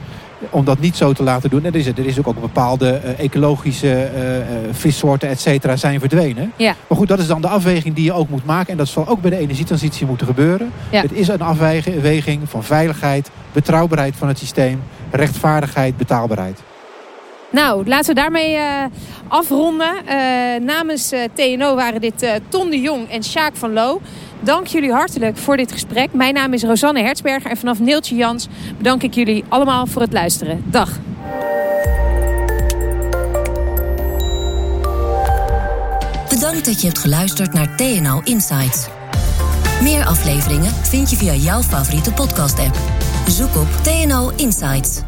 om 0.49 0.65
dat 0.65 0.79
niet 0.79 0.97
zo 0.97 1.13
te 1.13 1.23
laten 1.23 1.49
doen. 1.49 1.65
En 1.65 1.73
er 1.73 1.79
is, 1.79 1.85
er 1.85 2.05
is 2.05 2.19
ook, 2.19 2.27
ook 2.27 2.41
bepaalde 2.41 2.89
eh, 2.91 3.19
ecologische 3.19 3.93
eh, 3.93 4.37
eh, 4.37 4.43
vissoorten, 4.71 5.29
et 5.29 5.39
cetera, 5.39 5.75
zijn 5.75 5.99
verdwenen. 5.99 6.53
Ja. 6.55 6.75
Maar 6.87 6.97
goed, 6.97 7.07
dat 7.07 7.19
is 7.19 7.27
dan 7.27 7.41
de 7.41 7.47
afweging 7.47 7.95
die 7.95 8.03
je 8.03 8.13
ook 8.13 8.29
moet 8.29 8.45
maken. 8.45 8.71
En 8.71 8.77
dat 8.77 8.87
zal 8.87 9.07
ook 9.07 9.21
bij 9.21 9.29
de 9.29 9.37
energietransitie 9.37 10.07
moeten 10.07 10.27
gebeuren. 10.27 10.71
Ja. 10.91 11.01
Het 11.01 11.11
is 11.11 11.27
een 11.27 11.41
afweging 11.41 12.49
van 12.49 12.63
veiligheid, 12.63 13.29
betrouwbaarheid 13.51 14.15
van 14.15 14.27
het 14.27 14.37
systeem, 14.37 14.83
rechtvaardigheid, 15.11 15.97
betaalbaarheid. 15.97 16.59
Nou, 17.49 17.87
laten 17.87 18.15
we 18.15 18.21
daarmee 18.21 18.57
afronden. 19.27 19.93
Namens 20.65 21.13
TNO 21.33 21.75
waren 21.75 22.01
dit 22.01 22.39
Ton 22.47 22.69
de 22.69 22.79
Jong 22.79 23.09
en 23.09 23.23
Sjaak 23.23 23.55
van 23.55 23.73
Loo. 23.73 24.01
Dank 24.43 24.67
jullie 24.67 24.91
hartelijk 24.91 25.37
voor 25.37 25.57
dit 25.57 25.71
gesprek. 25.71 26.13
Mijn 26.13 26.33
naam 26.33 26.53
is 26.53 26.63
Rosanne 26.63 27.01
Hertzberger 27.01 27.51
en 27.51 27.57
vanaf 27.57 27.79
Neeltje 27.79 28.15
Jans 28.15 28.47
bedank 28.77 29.03
ik 29.03 29.13
jullie 29.13 29.43
allemaal 29.47 29.87
voor 29.87 30.01
het 30.01 30.13
luisteren. 30.13 30.63
Dag. 30.65 30.99
Bedankt 36.29 36.65
dat 36.65 36.81
je 36.81 36.87
hebt 36.87 36.99
geluisterd 36.99 37.53
naar 37.53 37.75
TNO 37.75 38.21
Insights. 38.23 38.87
Meer 39.81 40.05
afleveringen 40.05 40.71
vind 40.71 41.09
je 41.09 41.15
via 41.15 41.33
jouw 41.33 41.61
favoriete 41.61 42.13
podcast-app. 42.13 42.75
Zoek 43.27 43.55
op 43.55 43.67
TNO 43.83 44.31
Insights. 44.35 45.01